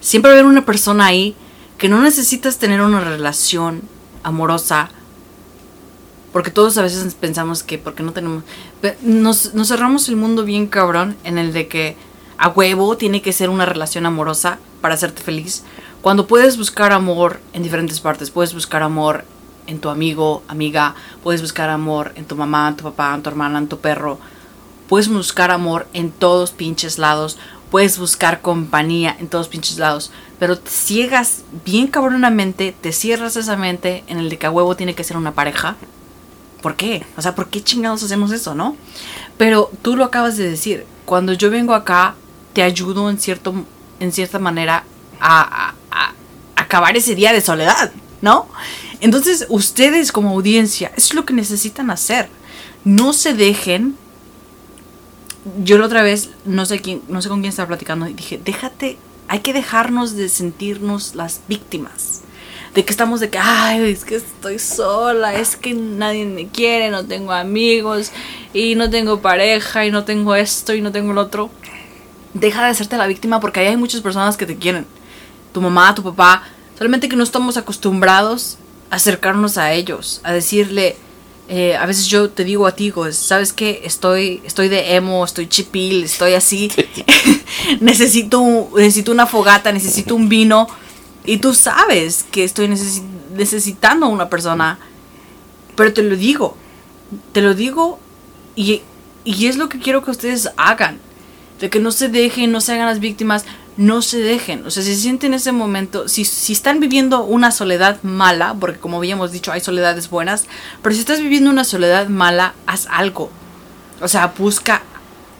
Siempre 0.00 0.30
va 0.30 0.36
a 0.36 0.40
haber 0.40 0.50
una 0.50 0.64
persona 0.64 1.06
ahí 1.06 1.36
que 1.78 1.88
no 1.88 2.00
necesitas 2.00 2.58
tener 2.58 2.80
una 2.80 3.00
relación 3.00 3.82
amorosa. 4.22 4.90
Porque 6.32 6.50
todos 6.50 6.76
a 6.78 6.82
veces 6.82 7.14
pensamos 7.14 7.62
que 7.62 7.78
porque 7.78 8.02
no 8.02 8.12
tenemos... 8.12 8.42
Nos, 9.02 9.54
nos 9.54 9.68
cerramos 9.68 10.08
el 10.08 10.16
mundo 10.16 10.44
bien 10.44 10.66
cabrón 10.66 11.16
en 11.24 11.38
el 11.38 11.52
de 11.52 11.68
que 11.68 11.96
a 12.38 12.48
huevo 12.48 12.96
tiene 12.96 13.22
que 13.22 13.32
ser 13.32 13.50
una 13.50 13.66
relación 13.66 14.06
amorosa 14.06 14.58
para 14.80 14.94
hacerte 14.94 15.22
feliz. 15.22 15.64
Cuando 16.02 16.26
puedes 16.26 16.58
buscar 16.58 16.92
amor 16.92 17.40
en 17.52 17.62
diferentes 17.62 18.00
partes, 18.00 18.30
puedes 18.30 18.52
buscar 18.52 18.82
amor 18.82 19.24
en 19.66 19.80
tu 19.80 19.88
amigo, 19.88 20.42
amiga, 20.48 20.94
puedes 21.22 21.40
buscar 21.40 21.70
amor 21.70 22.12
en 22.16 22.26
tu 22.26 22.36
mamá, 22.36 22.68
en 22.68 22.76
tu 22.76 22.84
papá, 22.84 23.14
en 23.14 23.22
tu 23.22 23.30
hermana, 23.30 23.58
en 23.58 23.68
tu 23.68 23.78
perro. 23.78 24.18
Puedes 24.88 25.08
buscar 25.08 25.50
amor 25.50 25.86
en 25.94 26.10
todos 26.10 26.50
pinches 26.50 26.98
lados. 26.98 27.38
Puedes 27.70 27.98
buscar 27.98 28.42
compañía 28.42 29.16
en 29.18 29.28
todos 29.28 29.48
pinches 29.48 29.78
lados. 29.78 30.10
Pero 30.38 30.58
te 30.58 30.70
ciegas 30.70 31.42
bien 31.64 31.86
cabronamente, 31.86 32.74
te 32.78 32.92
cierras 32.92 33.36
esa 33.36 33.56
mente 33.56 34.04
en 34.06 34.18
el 34.18 34.28
de 34.28 34.38
que 34.38 34.46
a 34.46 34.50
huevo 34.50 34.76
tiene 34.76 34.94
que 34.94 35.04
ser 35.04 35.16
una 35.16 35.32
pareja. 35.32 35.76
¿Por 36.60 36.76
qué? 36.76 37.04
O 37.16 37.22
sea, 37.22 37.34
¿por 37.34 37.48
qué 37.48 37.62
chingados 37.62 38.02
hacemos 38.02 38.30
eso, 38.30 38.54
no? 38.54 38.76
Pero 39.36 39.70
tú 39.82 39.96
lo 39.96 40.04
acabas 40.04 40.36
de 40.36 40.48
decir. 40.48 40.86
Cuando 41.04 41.32
yo 41.32 41.50
vengo 41.50 41.74
acá, 41.74 42.14
te 42.54 42.62
ayudo 42.62 43.10
en, 43.10 43.18
cierto, 43.18 43.52
en 44.00 44.12
cierta 44.12 44.38
manera 44.38 44.84
a, 45.20 45.74
acabar 46.56 46.96
ese 46.96 47.14
día 47.14 47.32
de 47.32 47.40
soledad, 47.40 47.92
¿no? 48.22 48.48
Entonces, 49.00 49.46
ustedes 49.50 50.12
como 50.12 50.30
audiencia, 50.30 50.90
es 50.96 51.12
lo 51.12 51.26
que 51.26 51.34
necesitan 51.34 51.90
hacer. 51.90 52.28
No 52.84 53.12
se 53.12 53.34
dejen. 53.34 53.96
Yo 55.62 55.76
la 55.78 55.86
otra 55.86 56.02
vez, 56.02 56.30
no 56.46 56.64
sé 56.64 56.80
quién, 56.80 57.02
no 57.08 57.20
sé 57.20 57.28
con 57.28 57.40
quién 57.40 57.50
estaba 57.50 57.68
platicando, 57.68 58.08
y 58.08 58.14
dije, 58.14 58.40
déjate, 58.42 58.96
hay 59.28 59.40
que 59.40 59.52
dejarnos 59.52 60.16
de 60.16 60.28
sentirnos 60.28 61.14
las 61.14 61.42
víctimas. 61.48 62.22
De 62.74 62.84
que 62.84 62.90
estamos 62.90 63.20
de 63.20 63.30
que, 63.30 63.38
ay, 63.38 63.90
es 63.90 64.04
que 64.04 64.16
estoy 64.16 64.58
sola, 64.58 65.34
es 65.34 65.56
que 65.56 65.74
nadie 65.74 66.24
me 66.24 66.48
quiere, 66.48 66.90
no 66.90 67.04
tengo 67.04 67.32
amigos, 67.32 68.10
y 68.52 68.74
no 68.74 68.88
tengo 68.88 69.20
pareja, 69.20 69.84
y 69.86 69.90
no 69.90 70.04
tengo 70.04 70.34
esto, 70.34 70.74
y 70.74 70.80
no 70.80 70.92
tengo 70.92 71.12
lo 71.12 71.20
otro. 71.20 71.50
Deja 72.34 72.64
de 72.64 72.70
hacerte 72.70 72.96
la 72.96 73.06
víctima 73.06 73.40
porque 73.40 73.60
ahí 73.60 73.68
hay 73.68 73.76
muchas 73.76 74.00
personas 74.00 74.36
que 74.36 74.46
te 74.46 74.56
quieren. 74.56 74.86
Tu 75.52 75.60
mamá, 75.60 75.94
tu 75.94 76.02
papá, 76.02 76.42
solamente 76.76 77.08
que 77.08 77.16
no 77.16 77.22
estamos 77.22 77.56
acostumbrados 77.56 78.58
acercarnos 78.90 79.58
a 79.58 79.72
ellos, 79.72 80.20
a 80.22 80.32
decirle, 80.32 80.96
eh, 81.48 81.76
a 81.76 81.84
veces 81.86 82.06
yo 82.06 82.30
te 82.30 82.44
digo 82.44 82.66
a 82.66 82.72
ti, 82.72 82.92
¿sabes 83.10 83.52
qué? 83.52 83.82
Estoy, 83.84 84.40
estoy 84.44 84.68
de 84.68 84.94
emo, 84.94 85.24
estoy 85.24 85.46
chipil, 85.46 86.04
estoy 86.04 86.34
así, 86.34 86.70
necesito, 87.80 88.70
necesito 88.76 89.12
una 89.12 89.26
fogata, 89.26 89.72
necesito 89.72 90.14
un 90.14 90.28
vino, 90.28 90.66
y 91.24 91.38
tú 91.38 91.54
sabes 91.54 92.24
que 92.30 92.44
estoy 92.44 92.68
necesitando 93.34 94.08
una 94.08 94.28
persona, 94.28 94.78
pero 95.74 95.92
te 95.92 96.02
lo 96.02 96.16
digo, 96.16 96.56
te 97.32 97.42
lo 97.42 97.54
digo, 97.54 97.98
y, 98.56 98.82
y 99.24 99.46
es 99.46 99.56
lo 99.56 99.68
que 99.68 99.80
quiero 99.80 100.04
que 100.04 100.12
ustedes 100.12 100.50
hagan, 100.56 100.98
de 101.60 101.70
que 101.70 101.80
no 101.80 101.92
se 101.92 102.08
dejen, 102.08 102.52
no 102.52 102.60
se 102.60 102.72
hagan 102.72 102.86
las 102.86 103.00
víctimas, 103.00 103.44
no 103.76 104.02
se 104.02 104.18
dejen. 104.18 104.66
O 104.66 104.70
sea, 104.70 104.82
si 104.82 104.94
se 104.94 105.02
sienten 105.02 105.32
en 105.32 105.38
ese 105.38 105.52
momento, 105.52 106.08
si, 106.08 106.24
si 106.24 106.52
están 106.52 106.80
viviendo 106.80 107.24
una 107.24 107.50
soledad 107.50 108.02
mala, 108.02 108.54
porque 108.58 108.78
como 108.78 108.98
habíamos 108.98 109.32
dicho, 109.32 109.52
hay 109.52 109.60
soledades 109.60 110.10
buenas, 110.10 110.46
pero 110.82 110.94
si 110.94 111.00
estás 111.00 111.20
viviendo 111.20 111.50
una 111.50 111.64
soledad 111.64 112.08
mala, 112.08 112.54
haz 112.66 112.86
algo. 112.90 113.30
O 114.00 114.08
sea, 114.08 114.34
busca 114.38 114.82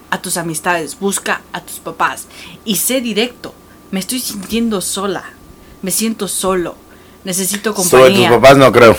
a 0.09 0.21
tus 0.21 0.37
amistades, 0.37 0.97
busca 0.99 1.41
a 1.51 1.61
tus 1.61 1.79
papás 1.79 2.27
y 2.63 2.77
sé 2.77 3.01
directo. 3.01 3.53
Me 3.91 3.99
estoy 3.99 4.19
sintiendo 4.19 4.81
sola, 4.81 5.23
me 5.81 5.91
siento 5.91 6.27
solo, 6.27 6.75
necesito 7.23 7.73
compañía. 7.73 8.07
Sobre 8.07 8.15
tus 8.15 8.35
papás 8.35 8.57
no 8.57 8.71
creo, 8.71 8.97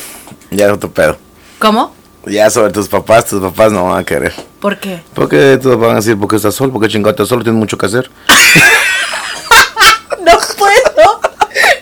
ya 0.51 0.67
es 0.67 0.73
otro 0.73 0.91
pedo. 0.91 1.19
¿Cómo? 1.59 1.96
Ya 2.27 2.51
sobre 2.51 2.73
tus 2.73 2.89
papás, 2.89 3.25
tus 3.25 3.41
papás 3.41 3.71
no 3.71 3.85
van 3.85 4.01
a 4.01 4.05
querer. 4.05 4.35
¿Por 4.61 4.79
qué? 4.79 5.01
Porque 5.15 5.61
todos 5.63 5.79
van 5.79 5.93
a 5.93 5.95
decir, 5.97 6.17
porque 6.19 6.35
estás 6.35 6.57
solo, 6.57 6.73
porque 6.73 6.89
chingado 6.89 7.11
estás 7.11 7.29
solo, 7.29 7.45
tienes 7.45 7.59
mucho 7.59 7.79
que 7.79 7.87
hacer. 7.87 8.11
no 10.25 10.33
puedo. 10.59 11.21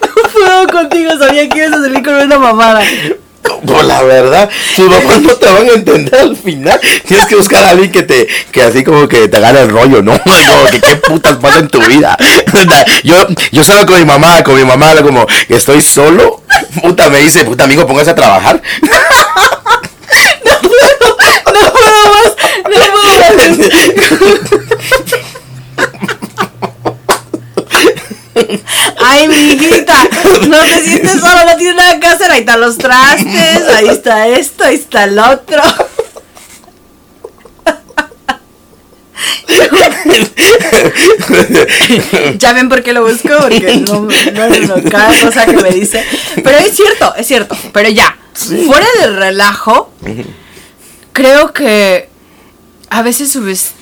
No 0.00 0.30
puedo 0.30 0.66
contigo. 0.66 1.12
Sabía 1.18 1.48
que 1.48 1.59
ibas 1.59 1.72
a 1.72 1.80
salir 1.80 2.02
con 2.02 2.14
una 2.14 2.38
mamada. 2.38 2.83
Pues 3.66 3.87
la 3.87 4.02
verdad, 4.02 4.50
tus 4.76 4.94
papás 4.94 5.22
no 5.22 5.33
te 5.35 5.46
van 5.46 5.68
a 5.68 5.72
entender 5.72 6.14
al 6.14 6.37
final. 6.37 6.78
Tienes 7.07 7.26
que 7.26 7.37
buscar 7.37 7.64
a 7.64 7.70
alguien 7.70 7.90
que 7.90 8.02
te, 8.02 8.28
que 8.52 8.62
así 8.62 8.85
como 8.85 9.09
que 9.09 9.28
te 9.28 9.40
gane 9.40 9.61
el 9.61 9.70
rollo, 9.70 10.02
¿no? 10.02 10.12
que 10.70 10.80
qué 10.80 10.96
putas 10.96 11.37
pasa 11.37 11.61
en 11.61 11.68
tu 11.68 11.80
vida. 11.80 12.18
Yo, 13.02 13.16
yo 13.52 13.64
salgo 13.64 13.87
con 13.87 13.98
mi 13.98 14.04
mamá, 14.04 14.42
con 14.42 14.57
mi 14.57 14.64
mamá, 14.64 14.94
como, 15.02 15.26
estoy 15.48 15.80
solo. 15.80 16.42
Puta, 16.83 17.09
me 17.09 17.20
dice, 17.20 17.44
puta 17.44 17.64
amigo, 17.64 17.87
póngase 17.87 18.11
a 18.11 18.14
trabajar. 18.14 18.61
No 21.55 21.61
puedo, 21.73 22.01
más, 22.11 22.31
no 22.64 22.79
puedo 22.93 23.17
más. 23.37 23.55
Ay, 28.99 29.29
mi 29.29 29.37
hijita, 29.53 29.97
no 30.49 30.61
te 30.62 30.81
sientes 30.81 31.21
sola, 31.21 31.45
no 31.45 31.57
tienes 31.57 31.77
nada 31.77 32.01
que 32.01 32.07
hacer. 32.09 32.33
Ahí 32.33 32.40
están 32.40 32.61
los 32.61 32.77
trastes, 32.79 33.69
ahí 33.69 33.88
está 33.88 34.27
esto, 34.29 34.64
ahí 34.64 34.75
está 34.75 35.05
el 35.05 35.19
otro. 35.19 35.62
ya 42.38 42.53
ven 42.53 42.69
por 42.69 42.83
qué 42.83 42.93
lo 42.93 43.05
busco, 43.07 43.29
porque 43.40 43.77
no, 43.77 44.01
no, 44.01 44.49
no, 44.49 44.90
cada 44.90 45.09
cosa 45.23 45.47
que 45.47 45.57
me 45.57 45.71
dice. 45.71 46.05
Pero 46.43 46.59
es 46.59 46.75
cierto, 46.75 47.14
es 47.17 47.27
cierto. 47.27 47.57
Pero 47.73 47.88
ya, 47.90 48.19
fuera 48.67 48.87
del 49.01 49.17
relajo, 49.17 49.93
creo 51.14 51.55
que 51.55 52.11
a 52.90 53.00
veces 53.00 53.33
subes 53.33 53.72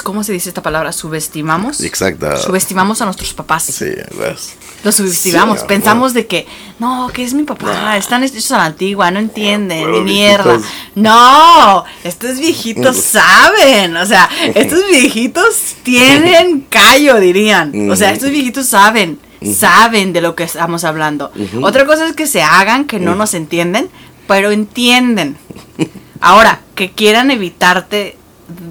¿Cómo 0.00 0.24
se 0.24 0.32
dice 0.32 0.48
esta 0.48 0.62
palabra? 0.62 0.92
¿Subestimamos? 0.92 1.80
Exacto. 1.82 2.36
Subestimamos 2.38 3.02
a 3.02 3.04
nuestros 3.04 3.34
papás. 3.34 3.64
Sí, 3.64 3.84
¿ves? 4.18 4.54
Los 4.84 4.94
subestimamos. 4.94 5.64
Pensamos 5.64 6.14
de 6.14 6.26
que, 6.26 6.46
no, 6.78 7.10
que 7.12 7.22
es 7.24 7.34
mi 7.34 7.42
papá, 7.42 7.96
están 7.98 8.24
hechos 8.24 8.50
a 8.52 8.58
la 8.58 8.64
antigua, 8.66 9.10
no 9.10 9.18
entienden, 9.18 9.90
ni 9.92 10.00
mierda. 10.00 10.58
No, 10.94 11.84
estos 12.04 12.38
viejitos 12.38 12.96
saben. 12.96 13.96
O 13.96 14.06
sea, 14.06 14.30
estos 14.54 14.80
viejitos 14.88 15.74
tienen 15.82 16.62
callo, 16.70 17.20
dirían. 17.20 17.90
O 17.90 17.96
sea, 17.96 18.12
estos 18.12 18.30
viejitos 18.30 18.66
saben, 18.66 19.18
saben 19.54 20.12
de 20.12 20.22
lo 20.22 20.34
que 20.34 20.44
estamos 20.44 20.84
hablando. 20.84 21.32
Otra 21.62 21.84
cosa 21.84 22.06
es 22.06 22.16
que 22.16 22.26
se 22.26 22.42
hagan, 22.42 22.86
que 22.86 22.98
no 22.98 23.14
nos 23.14 23.34
entienden, 23.34 23.90
pero 24.26 24.52
entienden. 24.52 25.36
Ahora, 26.22 26.60
que 26.76 26.92
quieran 26.92 27.32
evitarte 27.32 28.16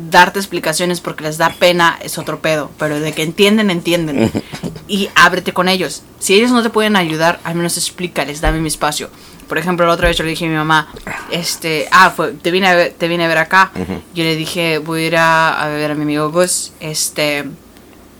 darte 0.10 0.40
explicaciones 0.40 1.02
porque 1.02 1.24
les 1.24 1.38
da 1.38 1.50
pena 1.50 1.98
es 2.02 2.18
otro 2.18 2.40
pedo, 2.40 2.72
pero 2.78 3.00
de 3.00 3.12
que 3.14 3.24
entienden, 3.24 3.70
entienden. 3.70 4.32
Y 4.88 5.10
ábrete 5.16 5.54
con 5.54 5.70
ellos. 5.70 6.04
Si 6.20 6.34
ellos 6.34 6.52
no 6.52 6.62
te 6.62 6.70
pueden 6.70 6.98
ayudar, 6.98 7.40
al 7.46 7.56
menos 7.56 7.78
explícales, 7.78 8.42
dame 8.42 8.60
mi 8.60 8.68
espacio. 8.68 9.10
Por 9.48 9.58
ejemplo, 9.58 9.86
la 9.86 9.94
otra 9.94 10.10
vez 10.10 10.18
yo 10.18 10.26
le 10.26 10.32
dije 10.32 10.46
a 10.46 10.50
mi 10.50 10.56
mamá, 10.56 10.90
este, 11.32 11.88
ah, 11.92 12.10
fue, 12.10 12.34
te 12.34 12.52
vine 12.52 12.68
a 12.68 12.76
ver, 12.76 12.94
te 12.98 13.08
vine 13.08 13.24
a 13.24 13.30
ver 13.30 13.38
acá. 13.38 13.72
Yo 14.14 14.26
le 14.26 14.36
dije, 14.36 14.80
voy 14.80 15.04
a 15.04 15.08
ir 15.08 15.16
a, 15.18 15.66
ver 15.68 15.92
a 15.92 15.96
mi 15.96 16.02
amigo 16.02 16.30
Gus, 16.30 16.74
este, 16.82 17.46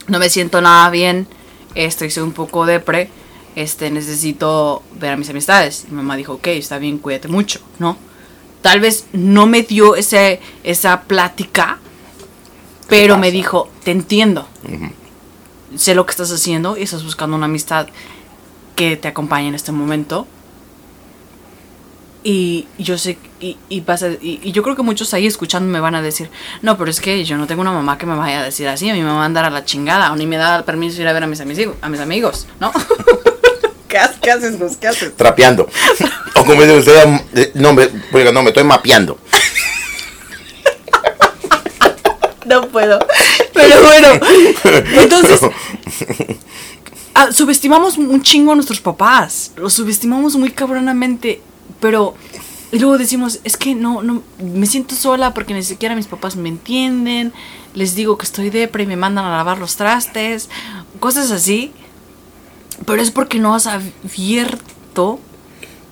no 0.06 0.18
me 0.18 0.30
siento 0.30 0.62
nada 0.62 0.88
bien, 0.88 1.26
estoy 1.74 2.10
un 2.22 2.32
poco 2.32 2.64
depre, 2.64 3.10
este, 3.54 3.90
necesito 3.90 4.82
ver 4.98 5.12
a 5.12 5.16
mis 5.18 5.28
amistades. 5.28 5.84
Mi 5.90 5.96
mamá 5.96 6.16
dijo, 6.16 6.34
ok, 6.34 6.46
está 6.48 6.78
bien, 6.78 6.96
cuídate 6.96 7.28
mucho, 7.28 7.60
¿no? 7.78 7.98
Tal 8.62 8.80
vez 8.80 9.06
no 9.12 9.46
me 9.46 9.62
dio 9.62 9.96
ese, 9.96 10.40
esa 10.64 11.02
plática, 11.02 11.78
pero 12.88 13.18
me 13.18 13.30
dijo, 13.30 13.68
te 13.84 13.90
entiendo. 13.90 14.48
Sé 15.76 15.94
lo 15.94 16.06
que 16.06 16.10
estás 16.10 16.30
haciendo 16.30 16.76
y 16.76 16.82
estás 16.82 17.04
buscando 17.04 17.36
una 17.36 17.46
amistad 17.46 17.88
que 18.76 18.96
te 18.96 19.08
acompañe 19.08 19.48
en 19.48 19.54
este 19.54 19.72
momento. 19.72 20.26
Y 22.24 22.68
yo 22.78 22.98
sé, 22.98 23.18
y, 23.40 23.56
y, 23.68 23.80
pasa, 23.80 24.10
y, 24.20 24.52
yo 24.52 24.62
creo 24.62 24.76
que 24.76 24.82
muchos 24.82 25.12
ahí 25.12 25.26
escuchando 25.26 25.72
me 25.72 25.80
van 25.80 25.96
a 25.96 26.02
decir, 26.02 26.30
no, 26.60 26.78
pero 26.78 26.88
es 26.88 27.00
que 27.00 27.24
yo 27.24 27.36
no 27.36 27.48
tengo 27.48 27.62
una 27.62 27.72
mamá 27.72 27.98
que 27.98 28.06
me 28.06 28.14
vaya 28.14 28.40
a 28.40 28.44
decir 28.44 28.68
así, 28.68 28.88
a 28.88 28.92
mí 28.92 29.00
me 29.00 29.06
va 29.06 29.14
a 29.14 29.18
mandar 29.18 29.44
a 29.44 29.50
la 29.50 29.64
chingada, 29.64 30.12
o 30.12 30.16
ni 30.16 30.26
me 30.26 30.36
da 30.36 30.64
permiso 30.64 30.98
de 30.98 31.02
ir 31.02 31.08
a 31.08 31.12
ver 31.12 31.24
a 31.24 31.26
mis, 31.26 31.40
amigos, 31.40 31.74
a 31.80 31.88
mis 31.88 31.98
amigos, 31.98 32.46
¿no? 32.60 32.70
¿Qué, 33.88 33.98
haces, 33.98 34.76
¿Qué 34.80 34.86
haces? 34.86 35.16
Trapeando. 35.16 35.68
o 36.42 36.44
como 36.44 36.62
dice 36.62 36.76
usted, 36.76 37.20
eh, 37.34 37.52
no, 37.54 37.72
me, 37.72 37.88
no, 38.32 38.42
me 38.42 38.48
estoy 38.48 38.64
mapeando. 38.64 39.16
no 42.46 42.68
puedo. 42.68 42.98
Pero 43.54 43.82
bueno, 43.82 44.08
entonces, 45.00 45.40
ah, 47.14 47.30
subestimamos 47.30 47.96
un 47.96 48.22
chingo 48.22 48.52
a 48.52 48.54
nuestros 48.56 48.80
papás. 48.80 49.52
Los 49.56 49.74
subestimamos 49.74 50.36
muy 50.36 50.50
cabronamente. 50.50 51.40
Pero. 51.80 52.14
Y 52.72 52.78
luego 52.78 52.96
decimos, 52.96 53.38
es 53.44 53.58
que 53.58 53.74
no, 53.74 54.02
no, 54.02 54.22
me 54.38 54.64
siento 54.64 54.94
sola 54.94 55.34
porque 55.34 55.52
ni 55.52 55.62
siquiera 55.62 55.94
mis 55.94 56.06
papás 56.06 56.36
me 56.36 56.48
entienden. 56.48 57.32
Les 57.74 57.94
digo 57.94 58.16
que 58.16 58.24
estoy 58.24 58.50
depre 58.50 58.84
y 58.84 58.86
me 58.86 58.96
mandan 58.96 59.26
a 59.26 59.36
lavar 59.36 59.58
los 59.58 59.76
trastes. 59.76 60.48
Cosas 60.98 61.30
así. 61.30 61.72
Pero 62.86 63.00
es 63.00 63.10
porque 63.10 63.38
no 63.38 63.54
has 63.54 63.66
abierto 63.66 65.20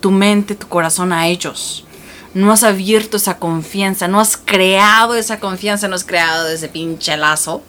tu 0.01 0.11
mente, 0.11 0.55
tu 0.55 0.67
corazón 0.67 1.13
a 1.13 1.27
ellos. 1.27 1.85
No 2.33 2.51
has 2.51 2.63
abierto 2.63 3.17
esa 3.17 3.37
confianza, 3.37 4.07
no 4.07 4.19
has 4.19 4.35
creado 4.35 5.15
esa 5.15 5.39
confianza, 5.39 5.87
no 5.87 5.95
has 5.95 6.03
creado 6.03 6.47
ese 6.49 6.67
pinche 6.67 7.15
lazo 7.15 7.61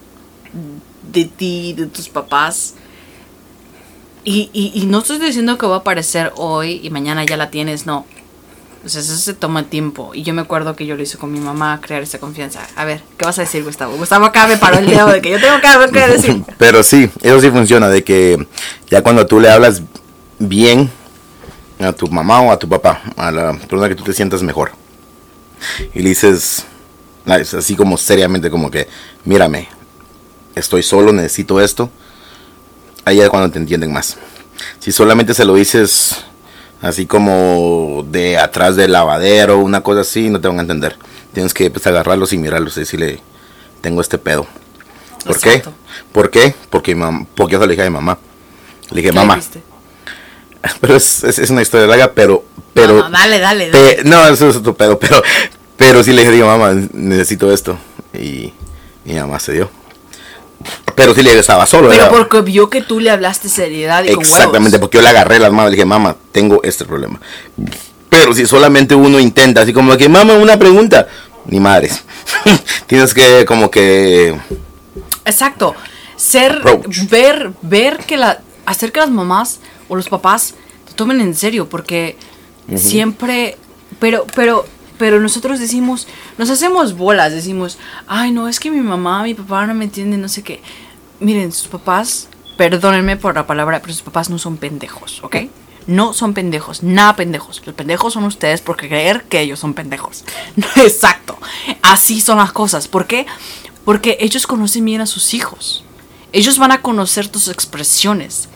de 1.12 1.24
ti, 1.24 1.74
de 1.74 1.86
tus 1.86 2.08
papás. 2.08 2.74
Y, 4.24 4.50
y, 4.52 4.86
no 4.86 4.98
estoy 4.98 5.18
diciendo 5.18 5.58
que 5.58 5.66
va 5.66 5.76
a 5.76 5.78
aparecer 5.78 6.32
hoy 6.36 6.80
y 6.80 6.90
mañana 6.90 7.24
ya 7.24 7.36
la 7.36 7.50
tienes, 7.50 7.86
no. 7.86 8.06
O 8.84 8.88
sea, 8.88 9.00
eso 9.00 9.16
se 9.16 9.34
toma 9.34 9.64
tiempo. 9.64 10.12
Y 10.14 10.22
yo 10.22 10.32
me 10.32 10.42
acuerdo 10.42 10.76
que 10.76 10.86
yo 10.86 10.96
lo 10.96 11.02
hice 11.02 11.18
con 11.18 11.32
mi 11.32 11.40
mamá, 11.40 11.80
crear 11.80 12.02
esa 12.02 12.18
confianza. 12.18 12.60
A 12.76 12.84
ver, 12.84 13.02
¿qué 13.18 13.24
vas 13.24 13.38
a 13.38 13.42
decir, 13.42 13.64
Gustavo? 13.64 13.96
Gustavo 13.96 14.26
acá 14.26 14.46
me 14.46 14.54
el 14.78 14.86
dedo 14.86 15.08
de 15.08 15.20
que 15.20 15.30
yo 15.30 15.40
tengo 15.40 15.60
que 15.60 15.66
algo 15.66 15.92
que 15.92 16.06
decir. 16.06 16.44
Pero 16.58 16.84
sí, 16.84 17.10
eso 17.20 17.40
sí 17.40 17.50
funciona, 17.50 17.88
de 17.88 18.04
que 18.04 18.46
ya 18.88 19.02
cuando 19.02 19.26
tú 19.26 19.40
le 19.40 19.50
hablas 19.50 19.82
bien 20.38 20.88
a 21.84 21.92
tu 21.92 22.08
mamá 22.08 22.40
o 22.40 22.52
a 22.52 22.58
tu 22.58 22.68
papá, 22.68 23.02
a 23.16 23.30
la 23.30 23.52
persona 23.52 23.88
que 23.88 23.94
tú 23.94 24.04
te 24.04 24.12
sientas 24.12 24.42
mejor. 24.42 24.72
Y 25.94 26.00
le 26.00 26.10
dices, 26.10 26.64
así 27.26 27.76
como 27.76 27.96
seriamente, 27.96 28.50
como 28.50 28.70
que, 28.70 28.88
mírame, 29.24 29.68
estoy 30.54 30.82
solo, 30.82 31.12
necesito 31.12 31.60
esto, 31.60 31.90
ahí 33.04 33.20
es 33.20 33.28
cuando 33.28 33.50
te 33.50 33.58
entienden 33.58 33.92
más. 33.92 34.16
Si 34.78 34.92
solamente 34.92 35.34
se 35.34 35.44
lo 35.44 35.54
dices 35.54 36.24
así 36.82 37.06
como 37.06 38.04
de 38.10 38.38
atrás 38.38 38.76
del 38.76 38.92
lavadero, 38.92 39.58
una 39.58 39.82
cosa 39.82 40.00
así, 40.00 40.28
no 40.28 40.40
te 40.40 40.48
van 40.48 40.58
a 40.58 40.62
entender. 40.62 40.96
Tienes 41.32 41.54
que 41.54 41.70
pues, 41.70 41.86
agarrarlos 41.86 42.32
y 42.32 42.38
mirarlos 42.38 42.76
y 42.76 42.80
decirle, 42.80 43.20
tengo 43.80 44.00
este 44.00 44.18
pedo. 44.18 44.46
¿Por 45.24 45.40
qué? 45.40 45.62
¿Por 46.12 46.30
qué? 46.30 46.54
Porque, 46.68 46.96
porque 47.34 47.52
yo 47.52 47.60
se 47.60 47.66
lo 47.66 47.70
dije 47.70 47.82
a 47.82 47.86
mi 47.86 47.94
mamá. 47.94 48.18
Le 48.90 49.00
dije, 49.00 49.12
mamá. 49.12 49.40
Pero 50.80 50.96
es, 50.96 51.24
es, 51.24 51.50
una 51.50 51.62
historia 51.62 51.86
larga, 51.86 52.12
pero... 52.12 52.44
pero 52.72 52.98
no, 52.98 53.10
dale, 53.10 53.38
dale, 53.38 53.70
dale. 53.70 53.98
no, 54.04 54.28
eso 54.28 54.48
es 54.48 54.56
otro 54.56 54.74
pedo, 54.74 54.98
pero, 54.98 55.22
pero 55.76 56.02
sí 56.04 56.12
le 56.12 56.28
dije, 56.28 56.44
mamá, 56.44 56.72
necesito 56.92 57.52
esto. 57.52 57.76
Y 58.14 58.52
mi 59.04 59.14
mamá 59.14 59.38
se 59.40 59.52
dio. 59.52 59.70
Pero 60.94 61.14
sí 61.14 61.22
le 61.22 61.36
estaba 61.38 61.66
solo. 61.66 61.88
Pero 61.88 62.10
porque 62.10 62.40
vio 62.42 62.70
que 62.70 62.82
tú 62.82 63.00
le 63.00 63.10
hablaste 63.10 63.48
seriedad 63.48 64.04
y 64.04 64.10
Exactamente, 64.10 64.78
porque 64.78 64.98
yo 64.98 65.02
le 65.02 65.08
agarré 65.08 65.38
las 65.38 65.50
manos 65.50 65.68
y 65.68 65.70
le 65.72 65.76
dije, 65.76 65.86
mamá, 65.86 66.16
tengo 66.30 66.60
este 66.62 66.84
problema. 66.84 67.20
Pero 68.08 68.34
si 68.34 68.46
solamente 68.46 68.94
uno 68.94 69.18
intenta, 69.18 69.62
así 69.62 69.72
como 69.72 69.96
que, 69.96 70.08
mamá, 70.08 70.34
una 70.34 70.58
pregunta, 70.58 71.08
ni 71.46 71.58
madres. 71.58 72.04
Tienes 72.86 73.14
que 73.14 73.44
como 73.46 73.70
que... 73.70 74.38
Exacto. 75.24 75.74
Ser, 76.16 76.62
ver, 77.10 77.50
ver 77.62 77.98
que 77.98 78.16
la, 78.16 78.40
hacer 78.66 78.92
que 78.92 79.00
las 79.00 79.10
mamás 79.10 79.58
o 79.92 79.96
los 79.96 80.08
papás 80.08 80.54
te 80.88 80.94
tomen 80.94 81.20
en 81.20 81.34
serio, 81.34 81.68
porque 81.68 82.16
siempre, 82.76 83.58
pero, 84.00 84.26
pero 84.34 84.64
pero 84.96 85.20
nosotros 85.20 85.58
decimos, 85.58 86.06
nos 86.38 86.48
hacemos 86.48 86.96
bolas, 86.96 87.32
decimos, 87.32 87.76
ay, 88.06 88.30
no, 88.30 88.46
es 88.46 88.58
que 88.60 88.70
mi 88.70 88.80
mamá, 88.80 89.24
mi 89.24 89.34
papá 89.34 89.66
no 89.66 89.74
me 89.74 89.84
entienden, 89.84 90.22
no 90.22 90.28
sé 90.28 90.42
qué. 90.42 90.62
Miren, 91.20 91.50
sus 91.50 91.66
papás, 91.66 92.28
perdónenme 92.56 93.16
por 93.16 93.34
la 93.34 93.46
palabra, 93.46 93.80
pero 93.80 93.92
sus 93.92 94.02
papás 94.02 94.30
no 94.30 94.38
son 94.38 94.56
pendejos, 94.56 95.20
¿ok? 95.24 95.36
No 95.88 96.14
son 96.14 96.32
pendejos, 96.32 96.84
nada 96.84 97.16
pendejos. 97.16 97.60
Los 97.66 97.74
pendejos 97.74 98.12
son 98.12 98.24
ustedes 98.24 98.60
por 98.60 98.76
creer 98.76 99.24
que 99.24 99.40
ellos 99.40 99.58
son 99.58 99.74
pendejos. 99.74 100.24
exacto. 100.76 101.36
Así 101.82 102.20
son 102.20 102.38
las 102.38 102.52
cosas. 102.52 102.86
¿Por 102.86 103.06
qué? 103.06 103.26
Porque 103.84 104.16
ellos 104.20 104.46
conocen 104.46 104.84
bien 104.84 105.00
a 105.00 105.06
sus 105.06 105.34
hijos. 105.34 105.84
Ellos 106.32 106.58
van 106.58 106.70
a 106.70 106.80
conocer 106.80 107.26
tus 107.26 107.48
expresiones. 107.48 108.48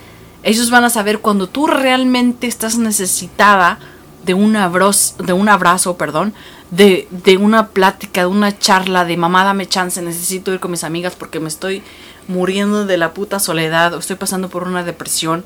Ellos 0.47 0.71
van 0.71 0.85
a 0.85 0.91
saber 0.91 1.19
cuando 1.19 1.49
tú 1.49 1.67
realmente 1.67 2.47
estás 2.47 2.79
necesitada 2.79 3.81
de 4.25 4.33
un 4.33 4.55
abrazo, 4.55 5.21
de 5.21 5.33
un 5.33 5.49
abrazo 5.49 5.97
perdón, 5.97 6.35
de, 6.71 7.09
de, 7.11 7.37
una 7.37 7.71
plática, 7.71 8.21
de 8.21 8.27
una 8.29 8.57
charla, 8.57 9.05
de 9.05 9.17
mamá 9.17 9.43
dame 9.43 9.67
chance, 9.67 10.01
necesito 10.01 10.55
ir 10.55 10.61
con 10.61 10.71
mis 10.71 10.85
amigas 10.85 11.17
porque 11.17 11.41
me 11.41 11.49
estoy 11.49 11.83
muriendo 12.29 12.87
de 12.87 12.97
la 12.97 13.13
puta 13.13 13.41
soledad 13.41 13.93
o 13.95 13.99
estoy 13.99 14.15
pasando 14.15 14.49
por 14.49 14.63
una 14.63 14.85
depresión. 14.85 15.45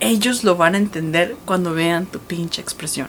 Ellos 0.00 0.42
lo 0.42 0.56
van 0.56 0.74
a 0.74 0.78
entender 0.78 1.36
cuando 1.44 1.74
vean 1.74 2.06
tu 2.06 2.20
pinche 2.20 2.62
expresión. 2.62 3.08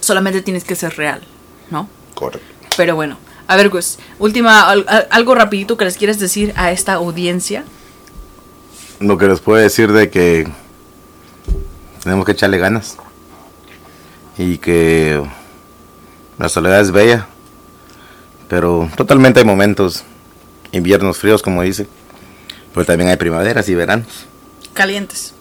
Solamente 0.00 0.42
tienes 0.42 0.64
que 0.64 0.76
ser 0.76 0.94
real, 0.98 1.22
¿no? 1.70 1.88
Correcto. 2.14 2.46
Pero 2.76 2.96
bueno, 2.96 3.16
a 3.46 3.56
ver, 3.56 3.70
pues, 3.70 3.98
última, 4.18 4.70
algo 5.10 5.34
rapidito 5.34 5.78
que 5.78 5.86
les 5.86 5.96
quieres 5.96 6.18
decir 6.18 6.52
a 6.56 6.70
esta 6.70 6.92
audiencia. 6.92 7.64
Lo 9.00 9.18
que 9.18 9.26
les 9.26 9.40
puedo 9.40 9.60
decir 9.60 9.92
de 9.92 10.10
que 10.10 10.46
tenemos 12.02 12.24
que 12.24 12.32
echarle 12.32 12.58
ganas. 12.58 12.96
Y 14.36 14.58
que 14.58 15.22
la 16.38 16.48
soledad 16.48 16.80
es 16.80 16.90
bella. 16.90 17.26
Pero 18.48 18.90
totalmente 18.96 19.40
hay 19.40 19.46
momentos, 19.46 20.04
inviernos 20.72 21.18
fríos, 21.18 21.42
como 21.42 21.62
dice. 21.62 21.86
Pero 22.72 22.86
también 22.86 23.10
hay 23.10 23.16
primaveras 23.16 23.68
y 23.68 23.74
veranos. 23.74 24.26
Calientes. 24.74 25.34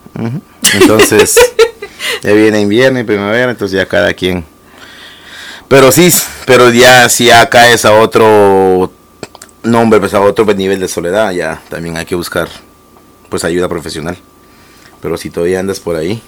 Entonces, 0.73 1.35
ya 2.23 2.31
viene 2.31 2.61
invierno 2.61 2.99
y 2.99 3.03
primavera, 3.03 3.51
entonces 3.51 3.77
ya 3.77 3.87
cada 3.87 4.13
quien. 4.13 4.45
Pero 5.67 5.91
sí, 5.91 6.09
pero 6.45 6.69
ya 6.69 7.09
si 7.09 7.25
ya 7.25 7.49
caes 7.49 7.83
a 7.85 7.93
otro 7.93 8.91
nombre, 9.63 9.99
pues 9.99 10.13
a 10.13 10.21
otro 10.21 10.45
nivel 10.53 10.79
de 10.79 10.87
soledad, 10.87 11.31
ya 11.31 11.61
también 11.69 11.97
hay 11.97 12.05
que 12.05 12.15
buscar 12.15 12.47
pues 13.33 13.43
ayuda 13.43 13.67
profesional. 13.67 14.15
Pero 15.01 15.17
si 15.17 15.31
todavía 15.31 15.59
andas 15.59 15.79
por 15.79 15.95
ahí, 15.95 16.21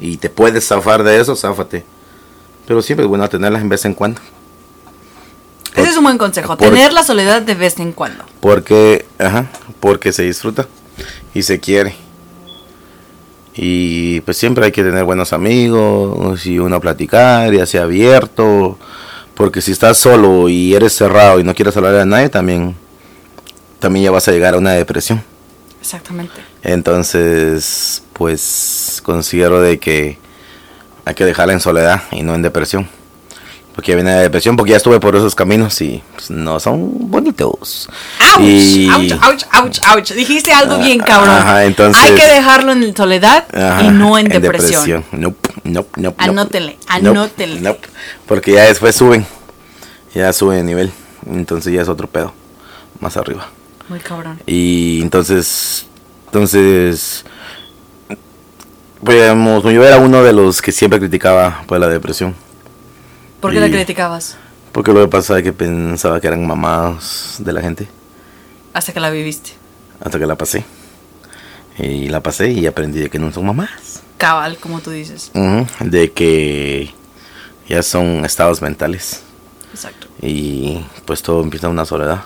y 0.00 0.16
te 0.16 0.30
puedes 0.30 0.66
zafar 0.66 1.02
de 1.02 1.20
eso, 1.20 1.36
záfate. 1.36 1.84
Pero 2.66 2.80
siempre 2.80 3.04
es 3.04 3.08
bueno 3.10 3.28
tenerlas 3.28 3.60
en 3.60 3.68
vez 3.68 3.84
en 3.84 3.92
cuando. 3.92 4.18
Ese 5.74 5.90
es 5.90 5.96
un 5.98 6.04
buen 6.04 6.16
consejo, 6.16 6.56
tener 6.56 6.94
la 6.94 7.02
soledad 7.02 7.42
de 7.42 7.54
vez 7.54 7.78
en 7.80 7.92
cuando. 7.92 8.24
Porque, 8.40 9.04
ajá, 9.18 9.50
porque 9.78 10.10
se 10.10 10.22
disfruta 10.22 10.66
y 11.34 11.42
se 11.42 11.60
quiere. 11.60 11.96
Y 13.54 14.22
pues 14.22 14.38
siempre 14.38 14.64
hay 14.64 14.72
que 14.72 14.82
tener 14.82 15.04
buenos 15.04 15.34
amigos 15.34 16.46
y 16.46 16.58
uno 16.58 16.80
platicar 16.80 17.52
y 17.52 17.60
así 17.60 17.76
abierto. 17.76 18.78
Porque 19.34 19.60
si 19.60 19.72
estás 19.72 19.98
solo 19.98 20.48
y 20.48 20.74
eres 20.74 20.94
cerrado 20.94 21.40
y 21.40 21.44
no 21.44 21.54
quieres 21.54 21.76
hablar 21.76 21.96
a 21.96 22.06
nadie, 22.06 22.30
también, 22.30 22.74
también 23.80 24.06
ya 24.06 24.10
vas 24.10 24.26
a 24.28 24.32
llegar 24.32 24.54
a 24.54 24.56
una 24.56 24.72
depresión. 24.72 25.22
Exactamente. 25.82 26.40
Entonces, 26.62 28.04
pues 28.12 29.00
considero 29.02 29.60
de 29.60 29.80
que 29.80 30.16
hay 31.04 31.14
que 31.14 31.24
dejarla 31.24 31.54
en 31.54 31.60
soledad 31.60 32.02
y 32.12 32.22
no 32.22 32.36
en 32.36 32.42
depresión. 32.42 32.88
Porque 33.74 33.90
ya 33.90 33.96
viene 33.96 34.14
la 34.14 34.20
depresión, 34.20 34.54
porque 34.54 34.70
ya 34.70 34.76
estuve 34.76 35.00
por 35.00 35.16
esos 35.16 35.34
caminos 35.34 35.80
y 35.80 36.00
pues, 36.14 36.30
no 36.30 36.60
son 36.60 37.10
bonitos. 37.10 37.88
¡Auch! 38.20 38.40
Y... 38.40 38.88
¡Auch, 38.88 39.42
ouch, 39.64 39.80
ouch, 39.92 40.12
Dijiste 40.12 40.52
algo 40.52 40.78
bien 40.78 41.00
ah, 41.02 41.04
cabrón. 41.04 41.62
entonces... 41.62 42.00
Hay 42.00 42.14
que 42.14 42.28
dejarlo 42.28 42.72
en 42.72 42.96
soledad 42.96 43.44
y 43.82 43.88
no 43.88 44.18
en, 44.18 44.28
depresión. 44.28 44.84
depresión. 44.84 45.04
Nope, 45.10 45.50
nope, 45.64 46.00
nope, 46.00 46.22
anótenle, 46.22 46.78
anótenle. 46.86 47.60
Nope, 47.60 47.88
porque 48.26 48.52
ya 48.52 48.64
después 48.66 48.94
suben. 48.94 49.26
Ya 50.14 50.32
suben 50.32 50.58
de 50.58 50.64
nivel. 50.64 50.92
Entonces 51.28 51.72
ya 51.72 51.82
es 51.82 51.88
otro 51.88 52.06
pedo. 52.06 52.32
Más 53.00 53.16
arriba. 53.16 53.48
Muy 53.88 54.00
cabrón. 54.00 54.40
Y 54.46 55.00
entonces, 55.02 55.86
entonces, 56.26 57.24
pues 59.02 59.32
yo 59.64 59.84
era 59.84 59.98
uno 59.98 60.22
de 60.22 60.32
los 60.32 60.62
que 60.62 60.72
siempre 60.72 60.98
criticaba 60.98 61.64
pues, 61.66 61.80
la 61.80 61.88
depresión. 61.88 62.34
¿Por 63.40 63.52
qué 63.52 63.60
la 63.60 63.68
criticabas? 63.68 64.36
Porque 64.70 64.92
lo 64.92 65.02
que 65.02 65.08
pasa 65.08 65.36
es 65.38 65.44
que 65.44 65.52
pensaba 65.52 66.20
que 66.20 66.28
eran 66.28 66.46
mamás 66.46 67.36
de 67.38 67.52
la 67.52 67.60
gente. 67.60 67.88
Hasta 68.72 68.92
que 68.92 69.00
la 69.00 69.10
viviste. 69.10 69.50
Hasta 70.00 70.18
que 70.18 70.26
la 70.26 70.36
pasé. 70.36 70.64
Y 71.78 72.08
la 72.08 72.22
pasé 72.22 72.50
y 72.50 72.66
aprendí 72.66 73.00
de 73.00 73.10
que 73.10 73.18
no 73.18 73.32
son 73.32 73.46
mamás. 73.46 74.02
Cabal, 74.16 74.56
como 74.58 74.80
tú 74.80 74.90
dices. 74.90 75.32
de 75.80 76.12
que 76.12 76.94
ya 77.68 77.82
son 77.82 78.24
estados 78.24 78.62
mentales. 78.62 79.22
Exacto. 79.72 80.06
Y 80.20 80.84
pues 81.04 81.22
todo 81.22 81.42
empieza 81.42 81.68
una 81.68 81.84
soledad. 81.84 82.22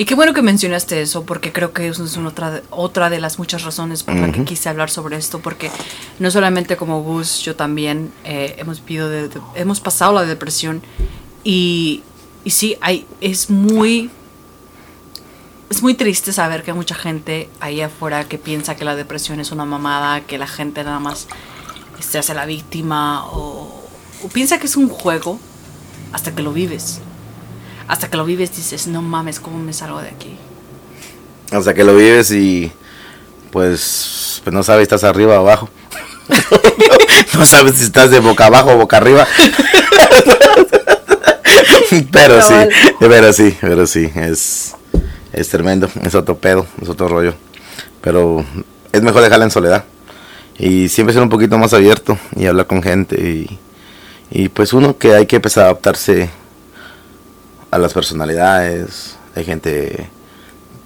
Y 0.00 0.06
qué 0.06 0.14
bueno 0.14 0.32
que 0.32 0.40
mencionaste 0.40 1.02
eso, 1.02 1.26
porque 1.26 1.52
creo 1.52 1.74
que 1.74 1.86
eso 1.86 2.06
es 2.06 2.16
otra, 2.16 2.62
otra 2.70 3.10
de 3.10 3.20
las 3.20 3.38
muchas 3.38 3.64
razones 3.64 4.02
por 4.02 4.14
las 4.14 4.32
que 4.32 4.44
quise 4.44 4.70
hablar 4.70 4.88
sobre 4.88 5.18
esto, 5.18 5.40
porque 5.40 5.70
no 6.18 6.30
solamente 6.30 6.78
como 6.78 7.02
Gus, 7.02 7.40
yo 7.42 7.54
también 7.54 8.10
eh, 8.24 8.54
hemos, 8.56 8.82
de, 8.86 9.28
hemos 9.56 9.78
pasado 9.80 10.14
la 10.14 10.24
depresión 10.24 10.80
y, 11.44 12.02
y 12.44 12.50
sí, 12.50 12.78
hay, 12.80 13.06
es 13.20 13.50
muy 13.50 14.08
es 15.68 15.82
muy 15.82 15.92
triste 15.92 16.32
saber 16.32 16.62
que 16.62 16.70
hay 16.70 16.76
mucha 16.78 16.94
gente 16.94 17.50
ahí 17.60 17.82
afuera 17.82 18.24
que 18.24 18.38
piensa 18.38 18.76
que 18.76 18.86
la 18.86 18.96
depresión 18.96 19.38
es 19.38 19.52
una 19.52 19.66
mamada, 19.66 20.22
que 20.22 20.38
la 20.38 20.46
gente 20.46 20.82
nada 20.82 20.98
más 20.98 21.28
se 21.98 22.16
hace 22.16 22.32
la 22.32 22.46
víctima 22.46 23.26
o, 23.26 23.86
o 24.24 24.28
piensa 24.28 24.58
que 24.58 24.64
es 24.64 24.78
un 24.78 24.88
juego 24.88 25.38
hasta 26.14 26.34
que 26.34 26.40
lo 26.40 26.54
vives. 26.54 27.02
Hasta 27.90 28.08
que 28.08 28.16
lo 28.16 28.24
vives 28.24 28.54
dices, 28.54 28.86
no 28.86 29.02
mames, 29.02 29.40
¿cómo 29.40 29.58
me 29.58 29.72
salgo 29.72 30.00
de 30.00 30.10
aquí? 30.10 30.36
Hasta 31.50 31.74
que 31.74 31.82
lo 31.82 31.96
vives 31.96 32.30
y 32.30 32.70
pues, 33.50 34.40
pues 34.44 34.54
no 34.54 34.62
sabes 34.62 34.82
si 34.82 34.94
estás 34.94 35.02
arriba 35.02 35.34
o 35.34 35.40
abajo. 35.40 35.68
no 37.34 37.44
sabes 37.44 37.74
si 37.74 37.82
estás 37.82 38.12
de 38.12 38.20
boca 38.20 38.46
abajo 38.46 38.70
o 38.70 38.76
boca 38.76 38.98
arriba. 38.98 39.26
pero 42.12 42.40
sí, 42.40 42.54
pero 43.00 43.32
sí, 43.32 43.56
pero 43.60 43.84
sí, 43.88 44.08
es, 44.14 44.76
es 45.32 45.48
tremendo, 45.48 45.90
es 46.04 46.14
otro 46.14 46.38
pedo, 46.38 46.68
es 46.80 46.88
otro 46.88 47.08
rollo. 47.08 47.34
Pero 48.02 48.44
es 48.92 49.02
mejor 49.02 49.22
dejarla 49.22 49.46
en 49.46 49.50
soledad. 49.50 49.84
Y 50.56 50.88
siempre 50.90 51.12
ser 51.12 51.24
un 51.24 51.28
poquito 51.28 51.58
más 51.58 51.74
abierto 51.74 52.16
y 52.36 52.46
hablar 52.46 52.68
con 52.68 52.84
gente. 52.84 53.20
Y, 53.20 53.58
y 54.30 54.48
pues 54.48 54.74
uno 54.74 54.96
que 54.96 55.16
hay 55.16 55.26
que 55.26 55.34
empezar 55.34 55.64
a 55.64 55.70
adaptarse 55.70 56.30
a 57.70 57.78
las 57.78 57.92
personalidades. 57.92 59.16
Hay 59.34 59.44
gente 59.44 60.08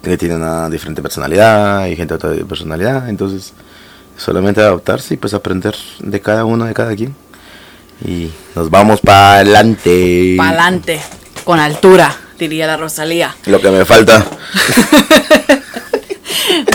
que 0.01 0.17
tiene 0.17 0.35
una 0.35 0.69
diferente 0.69 1.01
personalidad, 1.01 1.79
hay 1.79 1.95
gente 1.95 2.13
otra 2.13 2.33
personalidad. 2.47 3.09
Entonces 3.09 3.53
solamente 4.17 4.61
adaptarse 4.61 5.15
y 5.15 5.17
pues 5.17 5.33
aprender 5.33 5.75
de 5.99 6.21
cada 6.21 6.45
uno, 6.45 6.65
de 6.65 6.73
cada 6.73 6.95
quien. 6.95 7.15
Y 8.05 8.29
nos 8.55 8.69
vamos 8.69 9.01
para 9.01 9.35
adelante. 9.35 10.35
Para 10.37 10.49
adelante, 10.49 11.01
con 11.43 11.59
altura, 11.59 12.15
diría 12.37 12.67
la 12.67 12.77
Rosalía. 12.77 13.35
Lo 13.45 13.61
que 13.61 13.69
me 13.69 13.85
falta. 13.85 14.25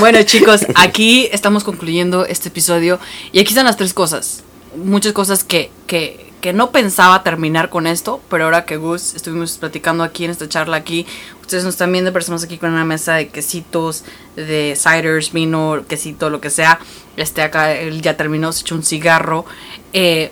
bueno 0.00 0.22
chicos, 0.22 0.66
aquí 0.74 1.28
estamos 1.32 1.64
concluyendo 1.64 2.24
este 2.24 2.48
episodio 2.48 2.98
y 3.32 3.40
aquí 3.40 3.48
están 3.48 3.66
las 3.66 3.76
tres 3.76 3.94
cosas. 3.94 4.42
Muchas 4.76 5.12
cosas 5.12 5.44
que, 5.44 5.70
que, 5.86 6.29
que 6.40 6.52
no 6.52 6.70
pensaba 6.70 7.22
terminar 7.22 7.68
con 7.68 7.86
esto, 7.86 8.20
pero 8.28 8.44
ahora 8.44 8.64
que 8.64 8.76
Gus 8.76 9.14
estuvimos 9.14 9.58
platicando 9.58 10.02
aquí 10.02 10.24
en 10.24 10.30
esta 10.30 10.48
charla 10.48 10.76
aquí, 10.76 11.06
ustedes 11.40 11.64
nos 11.64 11.74
están 11.74 11.92
viendo, 11.92 12.12
personas 12.12 12.42
aquí 12.44 12.58
con 12.58 12.72
una 12.72 12.84
mesa 12.84 13.14
de 13.14 13.28
quesitos, 13.28 14.04
de 14.36 14.76
ciders, 14.76 15.32
vino, 15.32 15.84
quesito, 15.88 16.30
lo 16.30 16.40
que 16.40 16.50
sea. 16.50 16.78
Este 17.16 17.42
acá, 17.42 17.72
él 17.72 18.00
ya 18.02 18.16
terminó, 18.16 18.52
se 18.52 18.62
echó 18.62 18.74
un 18.74 18.82
cigarro. 18.82 19.44
Eh, 19.92 20.30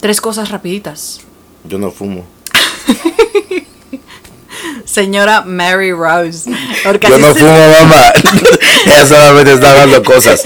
tres 0.00 0.20
cosas 0.20 0.50
rapiditas. 0.50 1.20
Yo 1.64 1.78
no 1.78 1.90
fumo. 1.90 2.26
Señora 4.84 5.42
Mary 5.42 5.92
Rose. 5.92 6.50
Yo 7.08 7.18
no 7.18 7.34
fumo, 7.34 7.68
mamá. 7.70 8.12
Ella 8.86 9.06
solamente 9.06 9.52
está 9.52 9.70
hablando 9.70 10.02
cosas. 10.02 10.42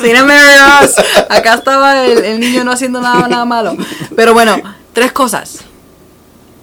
Rose. 0.00 1.02
Acá 1.28 1.54
estaba 1.54 2.04
el, 2.06 2.40
niño 2.40 2.64
no 2.64 2.72
haciendo 2.72 3.00
nada, 3.00 3.28
nada 3.28 3.44
malo. 3.44 3.76
Pero 4.16 4.34
bueno, 4.34 4.56
tres 4.92 5.12
cosas. 5.12 5.60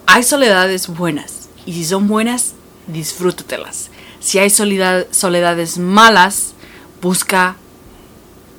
Hay 0.05 0.23
soledades 0.23 0.87
buenas. 0.87 1.49
Y 1.65 1.73
si 1.73 1.85
son 1.85 2.07
buenas, 2.07 2.53
disfrútatelas. 2.87 3.89
Si 4.19 4.39
hay 4.39 4.49
soledad- 4.49 5.07
soledades 5.11 5.77
malas, 5.77 6.53
busca 7.01 7.55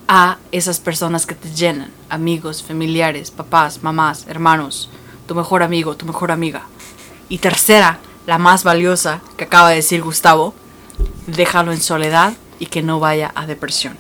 a 0.07 0.39
esas 0.53 0.81
personas 0.81 1.27
que 1.27 1.35
te 1.35 1.51
llenan. 1.53 1.91
Amigos, 2.09 2.63
familiares, 2.63 3.31
papás, 3.31 3.83
mamás, 3.83 4.27
hermanos. 4.29 4.91
Tu 5.27 5.35
mejor 5.35 5.63
amigo, 5.63 5.97
tu 5.97 6.07
mejor 6.07 6.31
amiga. 6.31 6.63
Y 7.29 7.39
tercera, 7.39 7.99
la 8.27 8.39
más 8.39 8.65
valiosa 8.65 9.21
que 9.37 9.45
acaba 9.45 9.71
de 9.71 9.77
decir 9.77 10.03
Gustavo, 10.03 10.55
déjalo 11.27 11.73
en 11.73 11.81
soledad 11.81 12.33
y 12.59 12.67
que 12.67 12.83
no 12.83 13.01
vaya 13.01 13.33
a 13.35 13.47
depresión. 13.47 13.99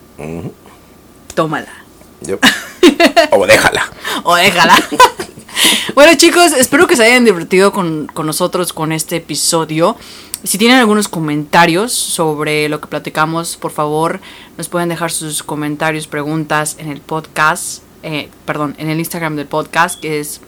Tómala. 1.38 1.72
O 3.30 3.46
déjala. 3.46 3.92
O 4.24 4.34
déjala. 4.34 4.74
bueno 5.94 6.12
chicos, 6.16 6.50
espero 6.52 6.88
que 6.88 6.96
se 6.96 7.04
hayan 7.04 7.24
divertido 7.24 7.70
con, 7.70 8.08
con 8.12 8.26
nosotros 8.26 8.72
con 8.72 8.90
este 8.90 9.16
episodio. 9.18 9.96
Si 10.42 10.58
tienen 10.58 10.78
algunos 10.78 11.06
comentarios 11.06 11.92
sobre 11.92 12.68
lo 12.68 12.80
que 12.80 12.88
platicamos, 12.88 13.56
por 13.56 13.70
favor, 13.70 14.20
nos 14.56 14.68
pueden 14.68 14.88
dejar 14.88 15.12
sus 15.12 15.44
comentarios, 15.44 16.08
preguntas 16.08 16.74
en 16.80 16.88
el 16.90 17.00
podcast, 17.00 17.84
eh, 18.02 18.30
perdón, 18.44 18.74
en 18.78 18.90
el 18.90 18.98
Instagram 18.98 19.36
del 19.36 19.46
podcast, 19.46 20.00
que 20.00 20.18
es 20.18 20.40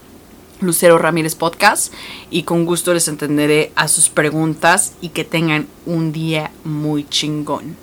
Lucero 0.61 0.99
Ramírez 0.99 1.37
Podcast. 1.37 1.95
Y 2.33 2.43
con 2.43 2.67
gusto 2.67 2.93
les 2.95 3.07
entenderé 3.07 3.71
a 3.77 3.87
sus 3.87 4.09
preguntas 4.09 4.95
y 5.01 5.11
que 5.11 5.23
tengan 5.23 5.69
un 5.87 6.11
día 6.11 6.51
muy 6.65 7.09
chingón. 7.09 7.77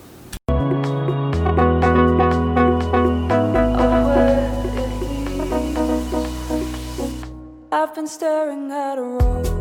been 7.97 8.05
staring 8.05 8.71
at 8.71 8.99
a 8.99 9.01
road. 9.01 9.56